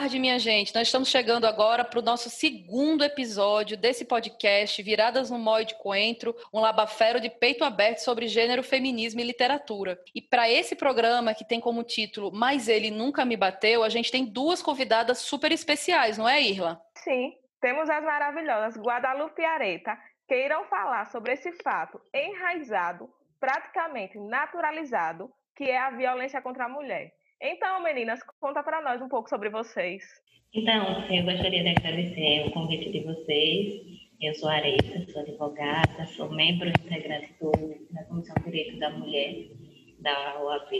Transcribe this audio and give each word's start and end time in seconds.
tarde, 0.00 0.20
minha 0.20 0.38
gente. 0.38 0.72
Nós 0.76 0.86
estamos 0.86 1.08
chegando 1.08 1.44
agora 1.44 1.84
para 1.84 1.98
o 1.98 2.02
nosso 2.02 2.30
segundo 2.30 3.02
episódio 3.02 3.76
desse 3.76 4.04
podcast, 4.04 4.80
Viradas 4.80 5.28
no 5.28 5.40
Mói 5.40 5.64
de 5.64 5.74
Coentro, 5.74 6.36
um 6.54 6.60
labafero 6.60 7.20
de 7.20 7.28
peito 7.28 7.64
aberto 7.64 7.98
sobre 7.98 8.28
gênero, 8.28 8.62
feminismo 8.62 9.20
e 9.20 9.24
literatura. 9.24 9.98
E 10.14 10.22
para 10.22 10.48
esse 10.48 10.76
programa, 10.76 11.34
que 11.34 11.44
tem 11.44 11.58
como 11.58 11.82
título 11.82 12.30
Mas 12.32 12.68
Ele 12.68 12.92
Nunca 12.92 13.24
Me 13.24 13.36
Bateu, 13.36 13.82
a 13.82 13.88
gente 13.88 14.12
tem 14.12 14.24
duas 14.24 14.62
convidadas 14.62 15.18
super 15.18 15.50
especiais, 15.50 16.16
não 16.16 16.28
é, 16.28 16.40
Irla? 16.40 16.80
Sim, 16.94 17.32
temos 17.60 17.90
as 17.90 18.04
maravilhosas 18.04 18.80
Guadalupe 18.80 19.42
e 19.42 19.44
Areta, 19.44 19.98
que 20.28 20.44
irão 20.44 20.64
falar 20.66 21.06
sobre 21.06 21.32
esse 21.32 21.50
fato 21.60 22.00
enraizado, 22.14 23.10
praticamente 23.40 24.16
naturalizado, 24.16 25.28
que 25.56 25.64
é 25.64 25.76
a 25.76 25.90
violência 25.90 26.40
contra 26.40 26.66
a 26.66 26.68
mulher. 26.68 27.17
Então, 27.40 27.82
meninas, 27.82 28.20
conta 28.40 28.62
para 28.62 28.82
nós 28.82 29.00
um 29.00 29.08
pouco 29.08 29.28
sobre 29.28 29.48
vocês. 29.48 30.02
Então, 30.52 31.04
eu 31.08 31.24
gostaria 31.24 31.62
de 31.62 31.68
agradecer 31.68 32.46
o 32.46 32.50
convite 32.50 32.90
de 32.90 33.00
vocês. 33.00 33.82
Eu 34.20 34.34
sou 34.34 34.48
Areta, 34.48 35.10
sou 35.12 35.22
advogada, 35.22 36.06
sou 36.06 36.30
membro 36.30 36.68
integrante 36.68 37.32
do, 37.40 37.52
da 37.92 38.02
Comissão 38.04 38.34
de 38.38 38.44
Direito 38.44 38.78
da 38.80 38.90
Mulher 38.90 39.46
da 40.00 40.42
OAB 40.42 40.72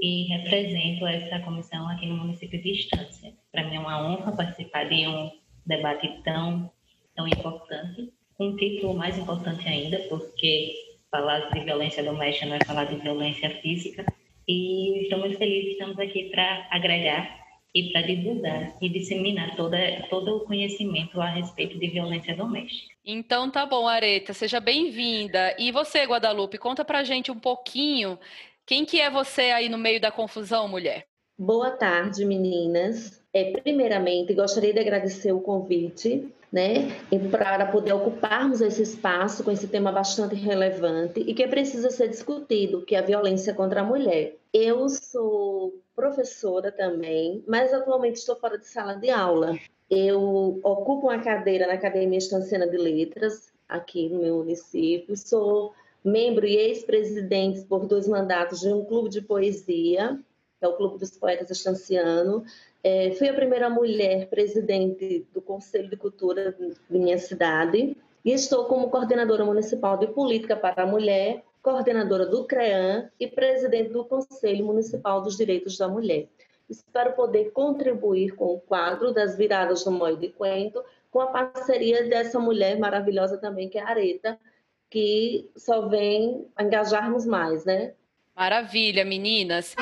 e 0.00 0.22
represento 0.28 1.06
essa 1.06 1.40
comissão 1.44 1.88
aqui 1.88 2.06
no 2.06 2.16
município 2.16 2.60
de 2.60 2.72
Estância. 2.72 3.32
Para 3.52 3.64
mim 3.64 3.76
é 3.76 3.80
uma 3.80 4.02
honra 4.02 4.34
participar 4.34 4.88
de 4.88 5.06
um 5.06 5.30
debate 5.66 6.22
tão, 6.24 6.70
tão 7.14 7.26
importante, 7.26 8.12
um 8.38 8.56
título 8.56 8.94
mais 8.94 9.18
importante 9.18 9.68
ainda, 9.68 9.98
porque 10.08 10.72
falar 11.10 11.50
de 11.50 11.60
violência 11.60 12.02
doméstica 12.02 12.46
não 12.46 12.56
é 12.56 12.64
falar 12.64 12.84
de 12.84 12.96
violência 12.96 13.50
física, 13.60 14.04
e 14.48 15.02
estamos 15.02 15.36
felizes, 15.36 15.72
estamos 15.72 15.98
aqui 15.98 16.30
para 16.30 16.66
agregar 16.70 17.38
e 17.74 17.92
para 17.92 18.00
divulgar 18.00 18.76
e 18.80 18.88
disseminar 18.88 19.54
toda, 19.54 19.78
todo 20.08 20.36
o 20.36 20.40
conhecimento 20.40 21.20
a 21.20 21.28
respeito 21.28 21.78
de 21.78 21.88
violência 21.88 22.34
doméstica. 22.34 22.94
Então 23.04 23.50
tá 23.50 23.66
bom, 23.66 23.86
Areta, 23.86 24.32
seja 24.32 24.58
bem-vinda. 24.58 25.54
E 25.58 25.70
você, 25.70 26.04
Guadalupe, 26.04 26.56
conta 26.56 26.84
pra 26.84 27.04
gente 27.04 27.30
um 27.30 27.38
pouquinho 27.38 28.18
quem 28.66 28.84
que 28.84 29.00
é 29.00 29.10
você 29.10 29.42
aí 29.42 29.68
no 29.68 29.78
meio 29.78 30.00
da 30.00 30.10
confusão, 30.10 30.68
mulher? 30.68 31.06
Boa 31.38 31.70
tarde, 31.70 32.24
meninas. 32.24 33.22
É, 33.32 33.52
primeiramente, 33.52 34.34
gostaria 34.34 34.72
de 34.72 34.80
agradecer 34.80 35.32
o 35.32 35.40
convite 35.40 36.28
né, 36.52 36.88
para 37.30 37.66
poder 37.66 37.92
ocuparmos 37.92 38.60
esse 38.60 38.82
espaço 38.82 39.44
com 39.44 39.50
esse 39.50 39.68
tema 39.68 39.92
bastante 39.92 40.34
relevante 40.34 41.20
e 41.20 41.34
que 41.34 41.46
precisa 41.46 41.90
ser 41.90 42.08
discutido, 42.08 42.82
que 42.82 42.94
é 42.94 42.98
a 42.98 43.02
violência 43.02 43.54
contra 43.54 43.82
a 43.82 43.84
mulher. 43.84 44.36
Eu 44.52 44.88
sou 44.88 45.74
professora 45.94 46.72
também, 46.72 47.44
mas 47.46 47.72
atualmente 47.72 48.16
estou 48.16 48.36
fora 48.36 48.58
de 48.58 48.66
sala 48.66 48.94
de 48.94 49.10
aula. 49.10 49.58
Eu 49.90 50.60
ocupo 50.62 51.08
uma 51.08 51.18
cadeira 51.18 51.66
na 51.66 51.74
Academia 51.74 52.18
Estanciana 52.18 52.66
de 52.66 52.76
Letras, 52.76 53.52
aqui 53.68 54.08
no 54.08 54.20
meu 54.20 54.36
município. 54.38 55.16
Sou 55.16 55.74
membro 56.02 56.46
e 56.46 56.56
ex-presidente 56.56 57.62
por 57.62 57.86
dois 57.86 58.08
mandatos 58.08 58.60
de 58.60 58.68
um 58.68 58.84
clube 58.84 59.10
de 59.10 59.20
poesia, 59.20 60.18
que 60.58 60.64
é 60.64 60.68
o 60.68 60.76
Clube 60.76 60.98
dos 60.98 61.10
Poetas 61.16 61.50
Estanciano, 61.50 62.44
é, 62.82 63.12
fui 63.12 63.28
a 63.28 63.34
primeira 63.34 63.68
mulher 63.68 64.28
presidente 64.28 65.26
do 65.32 65.40
Conselho 65.40 65.90
de 65.90 65.96
Cultura 65.96 66.52
de 66.52 66.98
minha 66.98 67.18
cidade 67.18 67.96
e 68.24 68.32
estou 68.32 68.66
como 68.66 68.90
coordenadora 68.90 69.44
municipal 69.44 69.96
de 69.96 70.06
política 70.08 70.56
para 70.56 70.82
a 70.82 70.86
mulher, 70.86 71.42
coordenadora 71.62 72.26
do 72.26 72.44
CREAM 72.44 73.08
e 73.18 73.26
presidente 73.26 73.90
do 73.90 74.04
Conselho 74.04 74.64
Municipal 74.64 75.20
dos 75.20 75.36
Direitos 75.36 75.76
da 75.76 75.88
Mulher. 75.88 76.28
Espero 76.68 77.12
poder 77.12 77.50
contribuir 77.52 78.34
com 78.36 78.54
o 78.54 78.60
quadro 78.60 79.12
das 79.12 79.36
viradas 79.36 79.84
do 79.84 79.90
Moio 79.90 80.16
de 80.16 80.28
Quento, 80.28 80.82
com 81.10 81.20
a 81.20 81.26
parceria 81.28 82.06
dessa 82.06 82.38
mulher 82.38 82.78
maravilhosa 82.78 83.38
também, 83.38 83.68
que 83.68 83.78
é 83.78 83.82
a 83.82 83.88
Areta, 83.88 84.38
que 84.90 85.50
só 85.56 85.88
vem 85.88 86.46
engajarmos 86.60 87.24
mais, 87.24 87.64
né? 87.64 87.94
Maravilha, 88.36 89.04
meninas! 89.04 89.74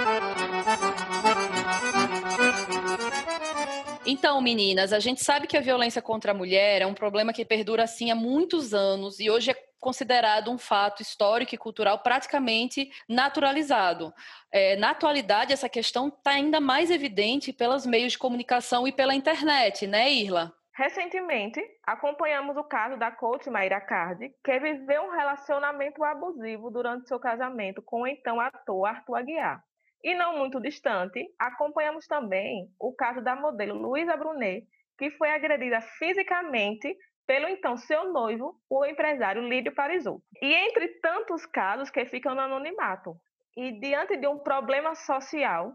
Então, 4.09 4.41
meninas, 4.41 4.93
a 4.93 5.01
gente 5.01 5.25
sabe 5.25 5.49
que 5.49 5.57
a 5.57 5.61
violência 5.61 6.01
contra 6.01 6.31
a 6.31 6.35
mulher 6.35 6.81
é 6.81 6.87
um 6.87 6.95
problema 6.95 7.33
que 7.33 7.45
perdura 7.45 7.83
assim 7.83 8.09
há 8.13 8.15
muitos 8.15 8.73
anos 8.73 9.19
e 9.19 9.29
hoje 9.29 9.51
é 9.51 9.67
considerado 9.81 10.49
um 10.49 10.57
fato 10.57 11.03
histórico 11.03 11.57
e 11.57 11.59
cultural 11.59 11.99
praticamente 11.99 12.89
naturalizado. 13.09 14.15
É, 14.53 14.77
na 14.77 14.91
atualidade, 14.91 15.53
essa 15.53 15.69
questão 15.69 16.07
está 16.07 16.31
ainda 16.31 16.61
mais 16.61 16.89
evidente 16.89 17.53
pelos 17.53 17.85
meios 17.85 18.13
de 18.13 18.19
comunicação 18.19 18.87
e 18.87 18.93
pela 18.93 19.15
internet, 19.15 19.89
né, 19.89 20.09
Irla? 20.09 20.53
Recentemente, 20.73 21.61
acompanhamos 21.85 22.57
o 22.57 22.63
caso 22.63 22.97
da 22.97 23.11
coach 23.11 23.51
Mayra 23.51 23.81
Cardi, 23.81 24.33
que 24.45 24.59
viveu 24.61 25.03
um 25.03 25.11
relacionamento 25.11 26.05
abusivo 26.05 26.71
durante 26.71 27.09
seu 27.09 27.19
casamento 27.19 27.83
com 27.83 28.03
o 28.03 28.07
então 28.07 28.39
ator 28.39 28.87
Arthur 28.87 29.17
Aguiar. 29.17 29.65
E 30.07 30.15
não 30.15 30.39
muito 30.39 30.61
distante, 30.61 31.27
acompanhamos 31.37 32.07
também 32.07 32.73
o 32.79 32.95
caso 32.95 33.21
da 33.21 33.35
modelo 33.35 33.75
Luísa 33.77 34.17
Brunet, 34.17 34.65
que 34.97 35.11
foi 35.11 35.29
agredida 35.31 35.81
fisicamente 35.81 36.97
pelo 37.27 37.49
então 37.49 37.77
seu 37.77 38.13
noivo, 38.13 38.57
o 38.71 38.85
empresário 38.85 39.43
Lídio 39.43 39.75
Parisotto. 39.75 40.23
E 40.41 40.55
entre 40.55 41.01
tantos 41.01 41.45
casos 41.45 41.91
que 41.91 42.07
ficam 42.07 42.37
no 42.37 42.41
anonimato, 42.41 43.17
e 43.57 43.81
diante 43.81 44.17
de 44.17 44.29
um 44.29 44.39
problema 44.39 44.95
social, 44.95 45.73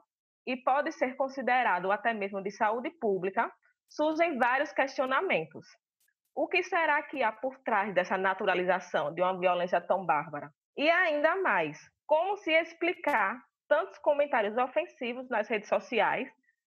e 0.48 0.56
pode 0.56 0.94
ser 0.94 1.18
considerado 1.18 1.92
até 1.92 2.14
mesmo 2.14 2.42
de 2.42 2.52
saúde 2.52 2.90
pública, 3.02 3.52
surgem 3.90 4.38
vários 4.38 4.72
questionamentos. 4.72 5.68
O 6.34 6.48
que 6.48 6.64
será 6.64 7.04
que 7.04 7.22
há 7.22 7.34
por 7.34 7.60
trás 7.66 7.94
dessa 7.94 8.18
naturalização 8.18 9.14
de 9.14 9.22
uma 9.22 9.38
violência 9.38 9.82
tão 9.82 10.06
bárbara? 10.06 10.50
E 10.78 10.90
ainda 10.90 11.36
mais, 11.36 11.78
como 12.08 12.38
se 12.38 12.54
explicar 12.54 13.38
tantos 13.72 13.98
comentários 14.00 14.58
ofensivos 14.58 15.30
nas 15.30 15.48
redes 15.48 15.70
sociais, 15.70 16.30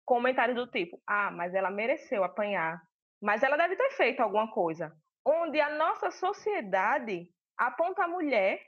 comentários 0.05 0.57
do 0.57 0.71
tipo: 0.71 0.97
ah, 1.05 1.29
mas 1.33 1.53
ela 1.53 1.69
mereceu 1.69 2.23
apanhar, 2.23 2.81
mas 3.21 3.43
ela 3.43 3.57
deve 3.57 3.75
ter 3.75 3.91
feito 3.97 4.21
alguma 4.21 4.49
coisa. 4.53 4.93
Onde 5.27 5.61
a 5.61 5.71
nossa 5.71 6.13
sociedade 6.13 7.29
aponta 7.59 8.05
a 8.05 8.09
mulher 8.09 8.61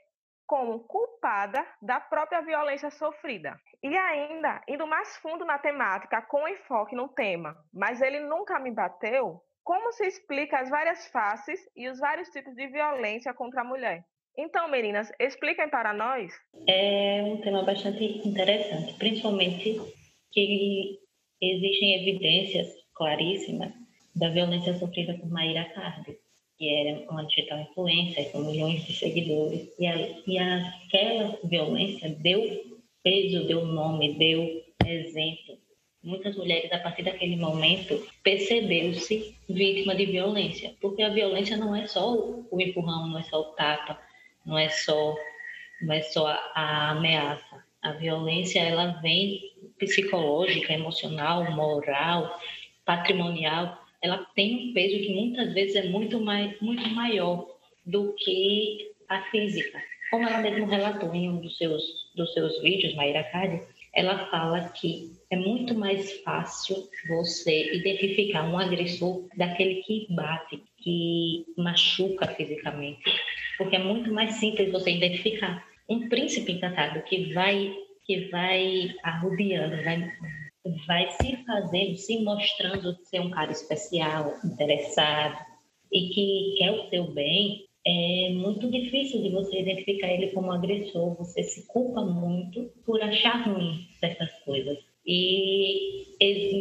como 0.45 0.83
culpada 0.87 1.65
da 1.81 2.01
própria 2.01 2.41
violência 2.41 2.89
sofrida. 2.89 3.57
E 3.81 3.95
ainda, 3.97 4.61
indo 4.67 4.85
mais 4.85 5.15
fundo 5.17 5.45
na 5.45 5.57
temática, 5.57 6.21
com 6.23 6.49
enfoque 6.49 6.95
no 6.97 7.07
tema, 7.07 7.55
mas 7.73 8.01
ele 8.01 8.19
nunca 8.19 8.59
me 8.59 8.71
bateu, 8.71 9.41
como 9.63 9.93
se 9.93 10.05
explica 10.05 10.59
as 10.59 10.69
várias 10.69 11.07
faces 11.07 11.59
e 11.75 11.87
os 11.87 11.99
vários 11.99 12.29
tipos 12.29 12.53
de 12.55 12.67
violência 12.67 13.33
contra 13.33 13.61
a 13.61 13.65
mulher? 13.65 14.03
Então, 14.37 14.69
meninas, 14.69 15.11
expliquem 15.19 15.67
para 15.67 15.93
nós. 15.93 16.31
É 16.67 17.23
um 17.23 17.37
tema 17.37 17.63
bastante 17.63 18.03
interessante, 18.27 18.93
principalmente 18.93 19.81
que 20.31 20.99
existem 21.41 21.95
evidências 22.01 22.67
claríssimas 22.93 23.71
da 24.15 24.29
violência 24.29 24.77
sofrida 24.77 25.15
por 25.15 25.29
Maíra 25.29 25.65
Cardi, 25.73 26.17
que 26.55 26.69
era 26.69 27.09
uma 27.09 27.25
digital 27.25 27.59
influencer 27.61 28.31
com 28.31 28.39
milhões 28.39 28.83
de 28.85 28.93
seguidores, 28.93 29.73
e, 29.79 29.87
a, 29.87 29.95
e 30.27 30.37
aquela 30.37 31.39
violência 31.43 32.09
deu 32.09 32.77
peso, 33.03 33.47
deu 33.47 33.65
nome, 33.65 34.17
deu 34.19 34.63
exemplo. 34.85 35.57
Muitas 36.03 36.35
mulheres, 36.35 36.71
a 36.71 36.79
partir 36.79 37.03
daquele 37.03 37.35
momento, 37.35 38.07
percebeu-se 38.23 39.35
vítima 39.49 39.95
de 39.95 40.05
violência, 40.05 40.75
porque 40.79 41.01
a 41.01 41.09
violência 41.09 41.57
não 41.57 41.75
é 41.75 41.87
só 41.87 42.13
o 42.13 42.61
empurrão, 42.61 43.07
não 43.07 43.19
é 43.19 43.23
só 43.23 43.39
o 43.39 43.55
tapa, 43.55 43.99
não 44.47 44.57
é 44.57 44.69
só, 44.69 45.15
não 45.81 45.93
é 45.93 46.01
só 46.01 46.25
a, 46.25 46.39
a 46.55 46.91
ameaça. 46.91 47.67
A 47.81 47.91
violência 47.91 48.59
ela 48.59 48.99
vem 49.01 49.41
psicológica, 49.77 50.73
emocional, 50.73 51.51
moral, 51.51 52.39
patrimonial. 52.85 53.85
Ela 54.01 54.25
tem 54.33 54.69
um 54.69 54.73
peso 54.73 54.97
que 54.97 55.13
muitas 55.13 55.53
vezes 55.53 55.75
é 55.75 55.89
muito, 55.89 56.19
mais, 56.21 56.59
muito 56.61 56.87
maior 56.89 57.45
do 57.85 58.13
que 58.13 58.91
a 59.09 59.21
física. 59.23 59.79
Como 60.09 60.27
ela 60.27 60.39
mesmo 60.39 60.65
relatou 60.65 61.13
em 61.13 61.29
um 61.29 61.41
dos 61.41 61.57
seus, 61.57 61.83
dos 62.15 62.33
seus 62.33 62.61
vídeos, 62.61 62.95
Maíra 62.95 63.23
Cade, 63.25 63.61
ela 63.93 64.27
fala 64.29 64.69
que 64.69 65.11
é 65.29 65.35
muito 65.35 65.75
mais 65.75 66.21
fácil 66.21 66.87
você 67.07 67.73
identificar 67.73 68.43
um 68.43 68.57
agressor 68.57 69.27
daquele 69.35 69.81
que 69.83 70.07
bate, 70.11 70.63
que 70.77 71.45
machuca 71.57 72.27
fisicamente, 72.27 73.03
porque 73.57 73.75
é 73.75 73.83
muito 73.83 74.11
mais 74.13 74.35
simples 74.35 74.71
você 74.71 74.91
identificar 74.91 75.65
um 75.89 76.07
príncipe 76.09 76.51
encantado 76.53 77.01
que 77.03 77.33
vai 77.33 77.73
que 78.05 78.29
vai 78.29 78.95
arrubiando, 79.03 79.83
vai 79.83 80.11
vai 80.85 81.09
se 81.11 81.37
fazendo, 81.45 81.95
se 81.95 82.23
mostrando 82.23 82.97
ser 83.03 83.21
um 83.21 83.29
cara 83.29 83.51
especial, 83.51 84.33
interessado 84.43 85.37
e 85.91 86.09
que 86.09 86.55
quer 86.57 86.71
o 86.71 86.89
seu 86.89 87.11
bem, 87.13 87.65
é 87.85 88.31
muito 88.33 88.69
difícil 88.69 89.21
de 89.21 89.29
você 89.29 89.61
identificar 89.61 90.07
ele 90.07 90.27
como 90.31 90.51
agressor. 90.51 91.15
Você 91.15 91.41
se 91.41 91.65
culpa 91.67 92.03
muito 92.03 92.69
por 92.85 93.01
achar 93.01 93.47
ruim 93.47 93.87
certas 93.99 94.29
coisas. 94.43 94.77
E 95.05 96.05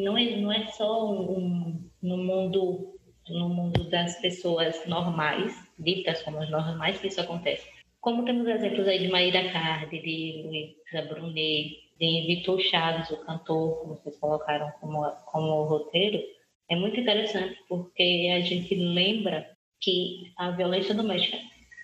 não 0.04 0.16
é, 0.16 0.36
não 0.36 0.52
é 0.52 0.66
só 0.68 1.12
um, 1.12 1.80
no 2.00 2.16
mundo 2.16 2.92
no 3.28 3.48
mundo 3.48 3.90
das 3.90 4.20
pessoas 4.20 4.86
normais, 4.86 5.52
ditas 5.78 6.22
como 6.22 6.38
as 6.38 6.50
normais, 6.50 6.98
que 6.98 7.08
isso 7.08 7.20
acontece. 7.20 7.66
Como 8.00 8.24
temos 8.24 8.46
exemplos 8.46 8.86
aí 8.86 9.00
de 9.00 9.08
Maíra 9.08 9.50
Cardi, 9.50 10.00
de 10.00 10.42
Luísa 10.44 11.08
Brunet, 11.08 11.76
de 11.98 12.26
Vitor 12.26 12.60
Chaves, 12.60 13.10
o 13.10 13.24
cantor, 13.24 13.80
como 13.80 13.94
vocês 13.96 14.16
colocaram 14.18 14.70
como, 14.80 15.02
como 15.26 15.64
roteiro, 15.64 16.22
é 16.68 16.76
muito 16.76 17.00
interessante 17.00 17.58
porque 17.68 18.32
a 18.36 18.40
gente 18.40 18.74
lembra 18.74 19.48
que 19.80 20.32
a 20.36 20.50
violência 20.50 20.94
doméstica 20.94 21.38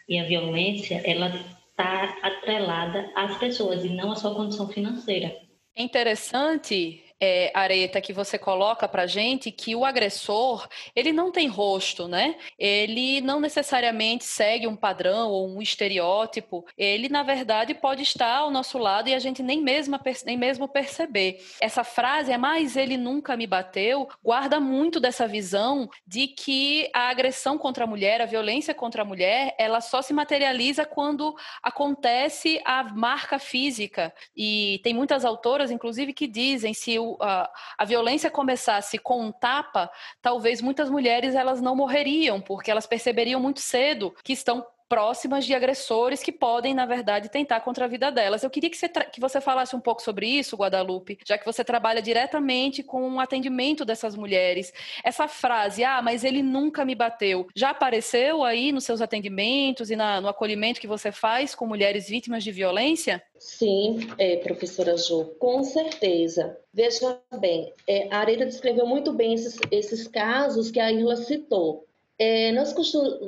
e 0.09 0.19
a 0.19 0.25
violência, 0.25 1.01
ela 1.05 1.29
está 1.29 2.19
atrelada 2.23 3.11
às 3.15 3.39
pessoas 3.39 3.85
e 3.85 3.89
não 3.89 4.13
à 4.13 4.17
sua 4.17 4.35
condição 4.35 4.69
financeira. 4.69 5.35
É 5.75 5.83
interessante 5.83 7.03
é, 7.25 7.53
Areta, 7.55 8.01
que 8.01 8.13
você 8.13 8.37
coloca 8.37 8.89
para 8.89 9.07
gente 9.07 9.53
que 9.53 9.77
o 9.77 9.85
agressor 9.85 10.67
ele 10.93 11.13
não 11.13 11.31
tem 11.31 11.47
rosto, 11.47 12.09
né? 12.09 12.35
Ele 12.59 13.21
não 13.21 13.39
necessariamente 13.39 14.25
segue 14.25 14.67
um 14.67 14.75
padrão 14.75 15.31
ou 15.31 15.49
um 15.49 15.63
estereótipo. 15.63 16.67
Ele, 16.77 17.09
na 17.09 17.23
verdade, 17.23 17.75
pode 17.75 18.03
estar 18.03 18.39
ao 18.39 18.51
nosso 18.51 18.77
lado 18.77 19.09
e 19.09 19.15
a 19.15 19.21
gente 19.21 19.41
nem 19.41 19.63
mesmo, 19.63 19.97
nem 20.27 20.37
mesmo 20.37 20.67
perceber. 20.67 21.41
Essa 21.61 21.85
frase 21.85 22.33
é 22.33 22.37
mais 22.37 22.77
ele 22.77 22.97
nunca 22.97 23.37
me 23.37 23.47
bateu, 23.47 24.09
guarda 24.21 24.59
muito 24.59 24.99
dessa 24.99 25.29
visão 25.29 25.89
de 26.05 26.27
que 26.27 26.91
a 26.93 27.09
agressão 27.09 27.57
contra 27.57 27.85
a 27.85 27.87
mulher, 27.87 28.21
a 28.21 28.27
violência 28.27 28.75
contra 28.75 29.03
a 29.03 29.05
mulher, 29.05 29.55
ela 29.61 29.81
só 29.81 30.03
se 30.03 30.13
materializa 30.13 30.85
quando 30.85 31.37
acontece 31.63 32.61
a 32.65 32.83
marca 32.83 33.39
física. 33.39 34.13
E 34.37 34.81
tem 34.83 34.93
muitas 34.93 35.25
autoras, 35.25 35.71
inclusive, 35.71 36.13
que 36.13 36.27
dizem 36.27 36.75
se 36.75 36.99
o 36.99 37.12
a, 37.21 37.51
a 37.79 37.85
violência 37.85 38.31
começasse 38.31 38.99
com 38.99 39.21
um 39.21 39.33
tapa, 39.33 39.91
talvez 40.21 40.61
muitas 40.61 40.89
mulheres 40.89 41.35
elas 41.35 41.61
não 41.61 41.77
morreriam, 41.77 42.41
porque 42.41 42.71
elas 42.71 42.87
perceberiam 42.87 43.41
muito 43.41 43.61
cedo 43.61 44.15
que 44.23 44.33
estão 44.33 44.67
próximas 44.93 45.47
de 45.47 45.55
agressores 45.55 46.23
que 46.23 46.31
podem, 46.31 46.75
na 46.75 46.85
verdade, 46.85 47.31
tentar 47.31 47.61
contra 47.61 47.87
a 47.87 47.89
vida 47.89 48.13
delas. 48.13 48.43
Eu 48.43 48.51
queria 48.51 48.69
que 48.69 48.77
você, 48.77 48.91
que 48.91 49.19
você 49.19 49.41
falasse 49.41 49.75
um 49.75 49.81
pouco 49.81 50.03
sobre 50.03 50.27
isso, 50.27 50.55
Guadalupe, 50.55 51.17
já 51.27 51.39
que 51.39 51.47
você 51.47 51.65
trabalha 51.65 52.03
diretamente 52.03 52.83
com 52.83 53.15
o 53.15 53.19
atendimento 53.19 53.87
dessas 53.87 54.15
mulheres. 54.15 54.71
Essa 55.03 55.27
frase, 55.27 55.83
ah, 55.83 56.03
mas 56.03 56.25
ele 56.25 56.43
nunca 56.43 56.85
me 56.85 56.95
bateu, 56.95 57.47
já 57.57 57.71
apareceu 57.71 58.45
aí 58.45 58.71
nos 58.71 58.85
seus 58.85 59.01
atendimentos 59.01 59.91
e 59.91 59.97
na, 59.97 60.21
no 60.21 60.29
acolhimento 60.29 60.79
que 60.79 60.87
você 60.87 61.11
faz 61.11 61.55
com 61.55 61.67
mulheres 61.67 62.07
vítimas 62.07 62.45
de 62.45 62.53
violência? 62.53 63.23
Sim, 63.39 64.11
é, 64.19 64.37
professora 64.37 64.99
Jo, 64.99 65.25
com 65.39 65.65
certeza. 65.65 66.55
Veja 66.71 67.19
bem, 67.41 67.73
é, 67.89 68.09
a 68.11 68.19
Areira 68.19 68.45
descreveu 68.45 68.87
muito 68.87 69.11
bem 69.11 69.33
esses, 69.33 69.59
esses 69.71 70.07
casos 70.07 70.71
que 70.71 70.79
a 70.79 70.93
Irla 70.93 71.17
citou. 71.17 71.87
É, 72.25 72.53
nós 72.53 72.73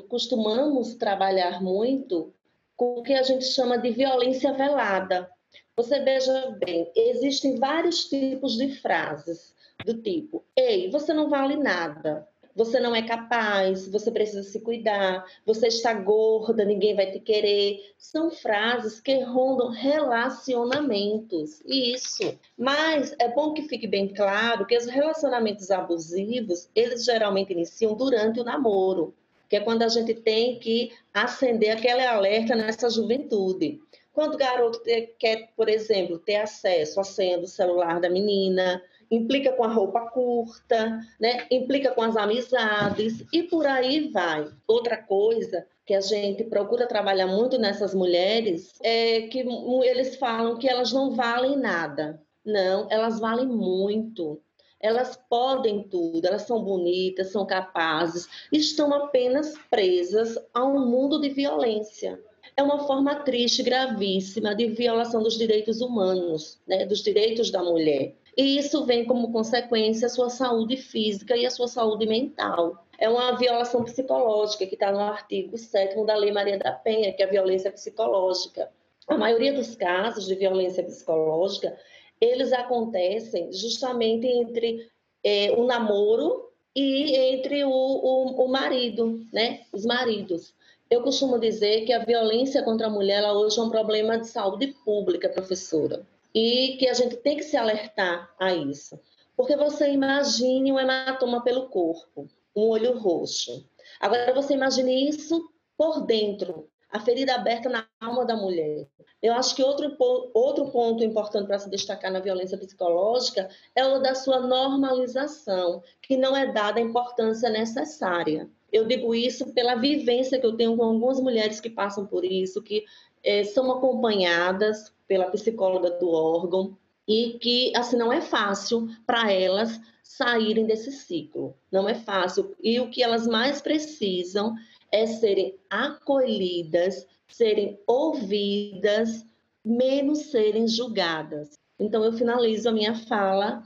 costumamos 0.08 0.94
trabalhar 0.94 1.60
muito 1.60 2.32
com 2.76 3.00
o 3.00 3.02
que 3.02 3.12
a 3.12 3.24
gente 3.24 3.44
chama 3.44 3.76
de 3.76 3.90
violência 3.90 4.52
velada. 4.52 5.28
Você 5.76 5.98
veja 5.98 6.56
bem, 6.64 6.88
existem 6.94 7.58
vários 7.58 8.04
tipos 8.04 8.56
de 8.56 8.68
frases 8.80 9.52
do 9.84 10.00
tipo: 10.00 10.44
Ei, 10.54 10.88
você 10.92 11.12
não 11.12 11.28
vale 11.28 11.56
nada 11.56 12.28
você 12.54 12.78
não 12.78 12.94
é 12.94 13.02
capaz, 13.02 13.88
você 13.88 14.10
precisa 14.10 14.42
se 14.44 14.60
cuidar, 14.60 15.24
você 15.44 15.66
está 15.66 15.92
gorda, 15.92 16.64
ninguém 16.64 16.94
vai 16.94 17.10
te 17.10 17.18
querer. 17.18 17.80
São 17.98 18.30
frases 18.30 19.00
que 19.00 19.22
rondam 19.24 19.70
relacionamentos. 19.70 21.60
Isso. 21.66 22.38
Mas 22.56 23.14
é 23.18 23.28
bom 23.28 23.52
que 23.52 23.62
fique 23.62 23.86
bem 23.86 24.08
claro 24.08 24.66
que 24.66 24.76
os 24.76 24.86
relacionamentos 24.86 25.70
abusivos, 25.70 26.68
eles 26.74 27.04
geralmente 27.04 27.52
iniciam 27.52 27.94
durante 27.94 28.38
o 28.40 28.44
namoro, 28.44 29.14
que 29.48 29.56
é 29.56 29.60
quando 29.60 29.82
a 29.82 29.88
gente 29.88 30.14
tem 30.14 30.58
que 30.58 30.92
acender 31.12 31.70
aquele 31.70 32.06
alerta 32.06 32.54
nessa 32.54 32.88
juventude. 32.88 33.80
Quando 34.12 34.34
o 34.34 34.38
garoto 34.38 34.80
quer, 35.18 35.50
por 35.56 35.68
exemplo, 35.68 36.20
ter 36.20 36.36
acesso 36.36 37.00
à 37.00 37.04
senha 37.04 37.36
do 37.36 37.48
celular 37.48 38.00
da 38.00 38.08
menina, 38.08 38.80
implica 39.14 39.52
com 39.52 39.64
a 39.64 39.72
roupa 39.72 40.00
curta, 40.10 41.00
né? 41.20 41.46
implica 41.50 41.90
com 41.92 42.02
as 42.02 42.16
amizades 42.16 43.24
e 43.32 43.42
por 43.42 43.66
aí 43.66 44.08
vai. 44.10 44.48
Outra 44.66 44.96
coisa 44.96 45.66
que 45.86 45.94
a 45.94 46.00
gente 46.00 46.44
procura 46.44 46.86
trabalhar 46.86 47.26
muito 47.26 47.58
nessas 47.58 47.94
mulheres 47.94 48.72
é 48.82 49.22
que 49.22 49.44
eles 49.84 50.16
falam 50.16 50.58
que 50.58 50.68
elas 50.68 50.92
não 50.92 51.12
valem 51.12 51.56
nada. 51.56 52.20
Não, 52.44 52.86
elas 52.90 53.20
valem 53.20 53.46
muito. 53.46 54.40
Elas 54.80 55.18
podem 55.30 55.82
tudo, 55.88 56.26
elas 56.26 56.42
são 56.42 56.62
bonitas, 56.62 57.32
são 57.32 57.46
capazes, 57.46 58.28
estão 58.52 58.92
apenas 58.92 59.54
presas 59.70 60.38
a 60.52 60.62
um 60.62 60.86
mundo 60.86 61.20
de 61.20 61.30
violência 61.30 62.20
é 62.56 62.62
uma 62.62 62.86
forma 62.86 63.16
triste, 63.16 63.62
gravíssima 63.62 64.54
de 64.54 64.68
violação 64.68 65.22
dos 65.22 65.36
direitos 65.36 65.80
humanos, 65.80 66.60
né, 66.66 66.86
dos 66.86 67.02
direitos 67.02 67.50
da 67.50 67.62
mulher. 67.62 68.14
E 68.36 68.58
isso 68.58 68.84
vem 68.84 69.04
como 69.04 69.30
consequência 69.30 70.06
a 70.06 70.10
sua 70.10 70.28
saúde 70.28 70.76
física 70.76 71.36
e 71.36 71.46
a 71.46 71.50
sua 71.50 71.68
saúde 71.68 72.04
mental. 72.04 72.84
É 72.98 73.08
uma 73.08 73.36
violação 73.36 73.84
psicológica 73.84 74.66
que 74.66 74.74
está 74.74 74.90
no 74.90 75.00
artigo 75.00 75.56
7 75.56 76.04
da 76.04 76.16
Lei 76.16 76.32
Maria 76.32 76.58
da 76.58 76.72
Penha, 76.72 77.12
que 77.12 77.22
é 77.22 77.26
a 77.26 77.30
violência 77.30 77.70
psicológica. 77.70 78.68
A 79.06 79.16
maioria 79.16 79.52
dos 79.52 79.76
casos 79.76 80.26
de 80.26 80.34
violência 80.34 80.82
psicológica, 80.82 81.78
eles 82.20 82.52
acontecem 82.52 83.52
justamente 83.52 84.26
entre 84.26 84.90
é, 85.22 85.52
o 85.52 85.64
namoro 85.64 86.50
e 86.74 87.14
entre 87.14 87.64
o, 87.64 87.70
o, 87.70 88.44
o, 88.44 88.48
marido, 88.48 89.24
né? 89.32 89.60
Os 89.72 89.84
maridos. 89.84 90.54
Eu 90.90 91.02
costumo 91.02 91.38
dizer 91.38 91.84
que 91.84 91.92
a 91.92 92.04
violência 92.04 92.62
contra 92.64 92.88
a 92.88 92.90
mulher 92.90 93.22
hoje 93.30 93.58
é 93.58 93.62
um 93.62 93.70
problema 93.70 94.18
de 94.18 94.26
saúde 94.26 94.68
pública, 94.84 95.28
professora 95.28 96.04
e 96.34 96.76
que 96.78 96.88
a 96.88 96.94
gente 96.94 97.16
tem 97.18 97.36
que 97.36 97.44
se 97.44 97.56
alertar 97.56 98.34
a 98.38 98.52
isso. 98.52 98.98
Porque 99.36 99.56
você 99.56 99.90
imagine 99.90 100.72
um 100.72 100.78
hematoma 100.78 101.42
pelo 101.42 101.68
corpo, 101.68 102.28
um 102.54 102.68
olho 102.68 102.98
roxo. 102.98 103.68
Agora 104.00 104.34
você 104.34 104.54
imagine 104.54 105.08
isso 105.08 105.50
por 105.76 106.06
dentro, 106.06 106.68
a 106.90 107.00
ferida 107.00 107.34
aberta 107.34 107.68
na 107.68 107.86
alma 108.00 108.24
da 108.24 108.36
mulher. 108.36 108.86
Eu 109.20 109.34
acho 109.34 109.56
que 109.56 109.62
outro, 109.62 109.96
outro 110.32 110.70
ponto 110.70 111.02
importante 111.02 111.46
para 111.46 111.58
se 111.58 111.68
destacar 111.68 112.12
na 112.12 112.20
violência 112.20 112.58
psicológica 112.58 113.48
é 113.74 113.84
o 113.84 113.98
da 113.98 114.14
sua 114.14 114.38
normalização, 114.38 115.82
que 116.00 116.16
não 116.16 116.36
é 116.36 116.52
dada 116.52 116.78
a 116.78 116.82
importância 116.82 117.50
necessária. 117.50 118.48
Eu 118.72 118.84
digo 118.86 119.14
isso 119.14 119.52
pela 119.52 119.74
vivência 119.74 120.38
que 120.38 120.46
eu 120.46 120.56
tenho 120.56 120.76
com 120.76 120.84
algumas 120.84 121.20
mulheres 121.20 121.60
que 121.60 121.70
passam 121.70 122.06
por 122.06 122.24
isso, 122.24 122.62
que 122.62 122.84
é, 123.24 123.42
são 123.42 123.72
acompanhadas 123.72 124.93
pela 125.06 125.30
psicóloga 125.30 125.90
do 125.90 126.10
órgão 126.10 126.76
e 127.06 127.38
que 127.40 127.72
assim 127.76 127.96
não 127.96 128.12
é 128.12 128.20
fácil 128.20 128.88
para 129.06 129.30
elas 129.30 129.80
saírem 130.02 130.66
desse 130.66 130.92
ciclo. 130.92 131.56
Não 131.70 131.88
é 131.88 131.94
fácil 131.94 132.54
e 132.62 132.80
o 132.80 132.90
que 132.90 133.02
elas 133.02 133.26
mais 133.26 133.60
precisam 133.60 134.54
é 134.90 135.06
serem 135.06 135.56
acolhidas, 135.68 137.06
serem 137.26 137.78
ouvidas, 137.86 139.26
menos 139.64 140.30
serem 140.30 140.68
julgadas. 140.68 141.58
Então 141.78 142.04
eu 142.04 142.12
finalizo 142.12 142.68
a 142.68 142.72
minha 142.72 142.94
fala 142.94 143.62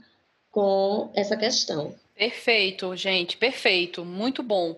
com 0.51 1.11
essa 1.13 1.37
questão. 1.37 1.93
Perfeito, 2.15 2.95
gente, 2.95 3.37
perfeito, 3.37 4.03
muito 4.03 4.43
bom. 4.43 4.75